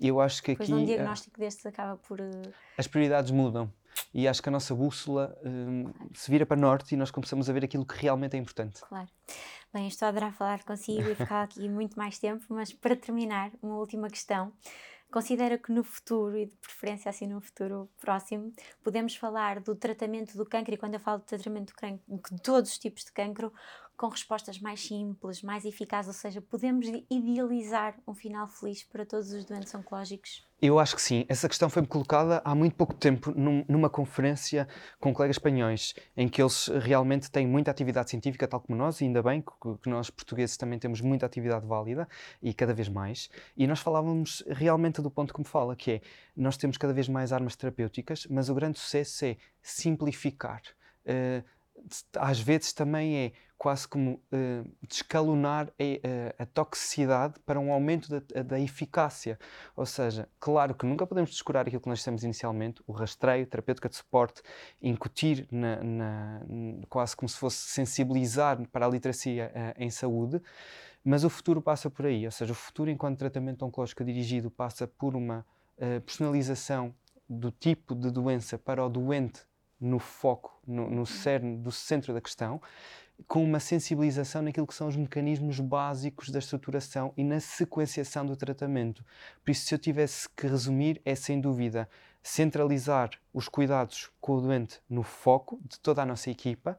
eu 0.00 0.20
acho 0.20 0.42
que 0.42 0.52
Depois 0.52 0.70
aqui. 0.70 0.78
um 0.78 0.82
eh, 0.82 0.86
diagnóstico 0.86 1.36
uh, 1.36 1.40
destes 1.40 1.66
acaba 1.66 1.96
por. 1.96 2.17
Uh... 2.20 2.52
As 2.76 2.86
prioridades 2.86 3.30
mudam. 3.30 3.72
E 4.12 4.26
acho 4.26 4.42
que 4.42 4.48
a 4.48 4.52
nossa 4.52 4.74
bússola 4.74 5.36
um, 5.44 5.92
se 6.14 6.30
vira 6.30 6.46
para 6.46 6.56
norte 6.56 6.94
e 6.94 6.96
nós 6.96 7.10
começamos 7.10 7.50
a 7.50 7.52
ver 7.52 7.64
aquilo 7.64 7.84
que 7.84 7.96
realmente 8.00 8.36
é 8.36 8.38
importante. 8.38 8.80
Claro. 8.80 9.08
Bem, 9.72 9.86
estou 9.86 10.06
a 10.06 10.08
adorar 10.08 10.32
falar 10.32 10.64
consigo 10.64 11.10
e 11.10 11.14
ficar 11.14 11.42
aqui 11.42 11.68
muito 11.68 11.98
mais 11.98 12.18
tempo, 12.18 12.44
mas 12.48 12.72
para 12.72 12.96
terminar, 12.96 13.50
uma 13.62 13.76
última 13.76 14.08
questão. 14.08 14.52
Considera 15.10 15.56
que 15.56 15.72
no 15.72 15.82
futuro, 15.82 16.36
e 16.36 16.46
de 16.46 16.56
preferência 16.56 17.08
assim 17.08 17.26
no 17.26 17.40
futuro 17.40 17.88
próximo, 17.98 18.52
podemos 18.82 19.16
falar 19.16 19.60
do 19.60 19.74
tratamento 19.74 20.36
do 20.36 20.44
câncer, 20.44 20.74
e 20.74 20.76
quando 20.76 20.94
eu 20.94 21.00
falo 21.00 21.20
de 21.20 21.24
tratamento 21.24 21.72
do 21.72 21.74
cancro, 21.74 22.02
de 22.30 22.42
todos 22.42 22.70
os 22.70 22.78
tipos 22.78 23.04
de 23.04 23.12
cancro, 23.12 23.52
com 23.98 24.06
respostas 24.06 24.60
mais 24.60 24.80
simples, 24.80 25.42
mais 25.42 25.64
eficazes, 25.64 26.06
ou 26.06 26.14
seja, 26.14 26.40
podemos 26.40 26.86
idealizar 27.10 27.98
um 28.06 28.14
final 28.14 28.46
feliz 28.46 28.84
para 28.84 29.04
todos 29.04 29.32
os 29.32 29.44
doentes 29.44 29.74
oncológicos? 29.74 30.46
Eu 30.62 30.78
acho 30.78 30.94
que 30.94 31.02
sim. 31.02 31.24
Essa 31.28 31.48
questão 31.48 31.68
foi-me 31.68 31.88
colocada 31.88 32.40
há 32.44 32.54
muito 32.54 32.76
pouco 32.76 32.94
tempo 32.94 33.32
num, 33.36 33.64
numa 33.68 33.90
conferência 33.90 34.68
com 35.00 35.12
colegas 35.12 35.34
espanhóis, 35.34 35.94
em 36.16 36.28
que 36.28 36.40
eles 36.40 36.68
realmente 36.80 37.28
têm 37.28 37.44
muita 37.44 37.72
atividade 37.72 38.08
científica, 38.08 38.46
tal 38.46 38.60
como 38.60 38.78
nós, 38.78 39.00
e 39.00 39.04
ainda 39.04 39.20
bem 39.20 39.42
que, 39.42 39.78
que 39.82 39.90
nós 39.90 40.10
portugueses 40.10 40.56
também 40.56 40.78
temos 40.78 41.00
muita 41.00 41.26
atividade 41.26 41.66
válida 41.66 42.08
e 42.40 42.54
cada 42.54 42.72
vez 42.72 42.88
mais. 42.88 43.28
E 43.56 43.66
nós 43.66 43.80
falávamos 43.80 44.44
realmente 44.46 45.02
do 45.02 45.10
ponto 45.10 45.34
que 45.34 45.40
me 45.40 45.46
fala, 45.46 45.74
que 45.74 45.90
é 45.90 46.00
nós 46.36 46.56
temos 46.56 46.78
cada 46.78 46.92
vez 46.92 47.08
mais 47.08 47.32
armas 47.32 47.56
terapêuticas, 47.56 48.28
mas 48.30 48.48
o 48.48 48.54
grande 48.54 48.78
sucesso 48.78 49.24
é 49.24 49.36
simplificar. 49.60 50.62
Uh, 51.04 51.42
às 52.16 52.40
vezes 52.40 52.72
também 52.72 53.16
é 53.16 53.32
quase 53.58 53.88
como 53.88 54.12
uh, 54.12 54.70
descalonar 54.86 55.66
a, 55.66 56.40
a, 56.40 56.44
a, 56.44 56.46
toxicidade 56.46 57.40
para 57.44 57.58
um 57.58 57.72
aumento 57.72 58.08
da, 58.08 58.42
da, 58.42 58.60
eficácia. 58.60 59.36
Ou 59.74 59.84
seja, 59.84 60.28
claro 60.38 60.74
que 60.74 60.86
nunca 60.86 61.04
podemos 61.04 61.30
descurar 61.30 61.66
aquilo 61.66 61.82
que 61.82 61.88
nós 61.88 61.98
dissemos 61.98 62.22
inicialmente, 62.22 62.80
o 62.86 62.92
rastreio, 62.92 63.44
terapêutica 63.46 63.88
de 63.88 63.96
suporte, 63.96 64.42
incutir 64.80 65.48
na, 65.50 65.82
na, 65.82 66.40
quase 66.88 67.16
como 67.16 67.28
se 67.28 67.36
fosse 67.36 67.56
sensibilizar 67.68 68.64
para 68.70 68.86
a 68.86 68.88
literacia 68.88 69.52
uh, 69.52 69.82
em 69.82 69.90
saúde, 69.90 70.40
mas 71.04 71.24
o 71.24 71.30
futuro 71.30 71.60
passa 71.60 71.90
por 71.90 72.06
aí, 72.06 72.24
ou 72.26 72.30
seja, 72.30 72.52
o 72.52 72.56
futuro 72.56 72.90
enquanto 72.90 73.18
tratamento 73.18 73.64
oncológico 73.64 74.04
dirigido 74.04 74.50
passa 74.52 74.86
por 74.86 75.16
uma 75.16 75.44
uh, 75.78 76.00
personalização 76.02 76.94
do 77.28 77.50
tipo 77.50 77.94
de 77.94 78.10
doença 78.10 78.56
para 78.56 78.84
o 78.84 78.88
doente 78.88 79.42
no 79.80 79.98
foco, 79.98 80.60
no, 80.66 80.88
no 80.90 81.06
cerne 81.06 81.56
do 81.56 81.70
centro 81.70 82.12
da 82.12 82.20
questão, 82.20 82.60
com 83.26 83.42
uma 83.42 83.60
sensibilização 83.60 84.42
naquilo 84.42 84.66
que 84.66 84.74
são 84.74 84.88
os 84.88 84.96
mecanismos 84.96 85.58
básicos 85.60 86.30
da 86.30 86.38
estruturação 86.38 87.12
e 87.16 87.24
na 87.24 87.40
sequenciação 87.40 88.24
do 88.24 88.36
tratamento. 88.36 89.04
Por 89.44 89.50
isso, 89.50 89.66
se 89.66 89.74
eu 89.74 89.78
tivesse 89.78 90.28
que 90.30 90.46
resumir, 90.46 91.00
é 91.04 91.14
sem 91.14 91.40
dúvida 91.40 91.88
centralizar 92.22 93.10
os 93.32 93.48
cuidados 93.48 94.10
com 94.20 94.34
o 94.34 94.40
doente 94.40 94.80
no 94.88 95.02
foco 95.02 95.58
de 95.64 95.78
toda 95.80 96.02
a 96.02 96.06
nossa 96.06 96.30
equipa, 96.30 96.78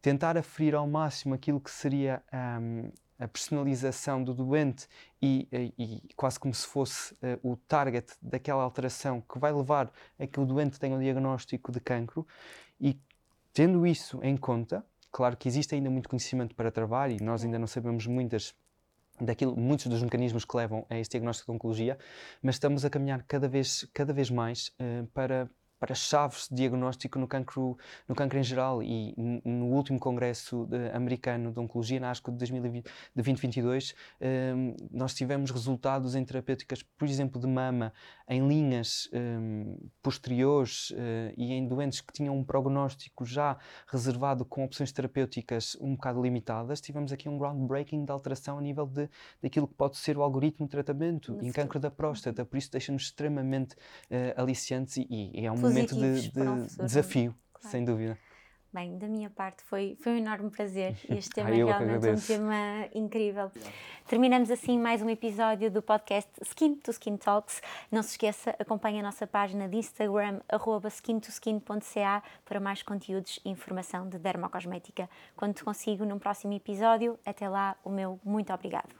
tentar 0.00 0.36
aferir 0.36 0.74
ao 0.74 0.86
máximo 0.86 1.34
aquilo 1.34 1.60
que 1.60 1.70
seria 1.70 2.22
um, 2.32 2.90
a 3.18 3.28
personalização 3.28 4.24
do 4.24 4.32
doente 4.32 4.88
e, 5.20 5.46
e, 5.52 5.74
e, 5.78 6.14
quase 6.14 6.40
como 6.40 6.54
se 6.54 6.66
fosse 6.66 7.12
uh, 7.14 7.52
o 7.52 7.56
target 7.56 8.14
daquela 8.22 8.62
alteração 8.62 9.20
que 9.20 9.38
vai 9.38 9.52
levar 9.52 9.92
a 10.18 10.26
que 10.26 10.40
o 10.40 10.46
doente 10.46 10.80
tenha 10.80 10.96
um 10.96 11.00
diagnóstico 11.00 11.70
de 11.70 11.80
cancro 11.80 12.26
e 12.80 12.98
tendo 13.52 13.86
isso 13.86 14.20
em 14.22 14.36
conta, 14.36 14.84
claro 15.10 15.36
que 15.36 15.48
existe 15.48 15.74
ainda 15.74 15.90
muito 15.90 16.08
conhecimento 16.08 16.54
para 16.54 16.70
travar 16.70 17.10
e 17.10 17.22
nós 17.22 17.44
ainda 17.44 17.58
não 17.58 17.66
sabemos 17.66 18.06
muitas 18.06 18.54
daquilo, 19.20 19.56
muitos 19.56 19.86
dos 19.86 20.02
mecanismos 20.02 20.44
que 20.44 20.56
levam 20.56 20.86
a 20.88 20.98
este 20.98 21.12
diagnóstico 21.12 21.52
de 21.52 21.56
oncologia, 21.56 21.98
mas 22.42 22.56
estamos 22.56 22.84
a 22.84 22.90
caminhar 22.90 23.22
cada 23.24 23.48
vez, 23.48 23.88
cada 23.92 24.12
vez 24.12 24.30
mais 24.30 24.68
uh, 24.80 25.06
para, 25.08 25.50
para 25.80 25.94
chaves 25.94 26.46
de 26.48 26.56
diagnóstico 26.56 27.18
no 27.18 27.26
cancro, 27.26 27.76
no 28.06 28.14
cancro 28.14 28.38
em 28.38 28.42
geral 28.42 28.82
e 28.82 29.14
no 29.42 29.66
último 29.66 29.98
congresso 29.98 30.66
de, 30.66 30.90
americano 30.90 31.50
de 31.50 31.58
oncologia, 31.58 31.98
na 31.98 32.10
ASCO 32.10 32.30
de, 32.30 32.36
2020, 32.36 32.84
de 32.84 32.90
2022, 33.14 33.94
um, 34.20 34.76
nós 34.90 35.14
tivemos 35.14 35.50
resultados 35.50 36.14
em 36.14 36.22
terapêuticas, 36.22 36.82
por 36.82 37.08
exemplo, 37.08 37.40
de 37.40 37.46
mama, 37.46 37.94
em 38.28 38.46
linhas 38.46 39.08
um, 39.12 39.76
posteriores 40.02 40.90
uh, 40.90 40.94
e 41.36 41.52
em 41.52 41.66
doentes 41.66 42.02
que 42.02 42.12
tinham 42.12 42.36
um 42.36 42.44
prognóstico 42.44 43.24
já 43.24 43.56
reservado 43.86 44.44
com 44.44 44.62
opções 44.62 44.92
terapêuticas 44.92 45.76
um 45.80 45.94
bocado 45.94 46.22
limitadas, 46.22 46.80
tivemos 46.80 47.10
aqui 47.10 47.28
um 47.28 47.38
groundbreaking 47.38 48.04
de 48.04 48.12
alteração 48.12 48.58
a 48.58 48.60
nível 48.60 48.86
de, 48.86 49.08
daquilo 49.42 49.66
que 49.66 49.74
pode 49.74 49.96
ser 49.96 50.18
o 50.18 50.22
algoritmo 50.22 50.66
de 50.66 50.70
tratamento 50.70 51.38
em 51.40 51.50
cancro 51.50 51.80
da 51.80 51.90
próstata, 51.90 52.44
por 52.44 52.58
isso 52.58 52.70
deixa-nos 52.70 53.04
extremamente 53.04 53.74
uh, 53.74 54.40
aliciantes 54.40 54.98
e, 54.98 55.06
e 55.08 55.46
é 55.46 55.50
um 55.50 55.69
momento 55.70 55.94
de, 55.94 56.30
de 56.30 56.76
desafio, 56.84 57.34
claro. 57.52 57.70
sem 57.70 57.84
dúvida. 57.84 58.18
Bem, 58.72 58.96
da 58.98 59.08
minha 59.08 59.28
parte 59.28 59.64
foi, 59.64 59.96
foi 60.00 60.12
um 60.12 60.16
enorme 60.18 60.48
prazer. 60.48 60.96
Este 61.08 61.30
tema 61.34 61.50
é 61.50 61.54
realmente 61.54 62.08
um 62.08 62.20
tema 62.20 62.88
incrível. 62.94 63.50
Terminamos 64.06 64.48
assim 64.48 64.78
mais 64.78 65.02
um 65.02 65.10
episódio 65.10 65.68
do 65.72 65.82
podcast 65.82 66.30
Skin 66.42 66.76
to 66.76 66.92
Skin 66.92 67.16
Talks. 67.16 67.60
Não 67.90 68.00
se 68.00 68.10
esqueça, 68.10 68.54
acompanhe 68.60 69.00
a 69.00 69.02
nossa 69.02 69.26
página 69.26 69.68
de 69.68 69.76
Instagram, 69.76 70.40
skintoskin.ca, 70.88 72.22
para 72.44 72.60
mais 72.60 72.80
conteúdos 72.80 73.40
e 73.44 73.50
informação 73.50 74.08
de 74.08 74.18
dermocosmética. 74.18 75.10
Quando 75.34 75.54
te 75.54 75.64
consigo 75.64 76.04
num 76.04 76.20
próximo 76.20 76.52
episódio, 76.52 77.18
até 77.26 77.48
lá, 77.48 77.76
o 77.84 77.90
meu 77.90 78.20
muito 78.24 78.52
obrigado. 78.52 78.94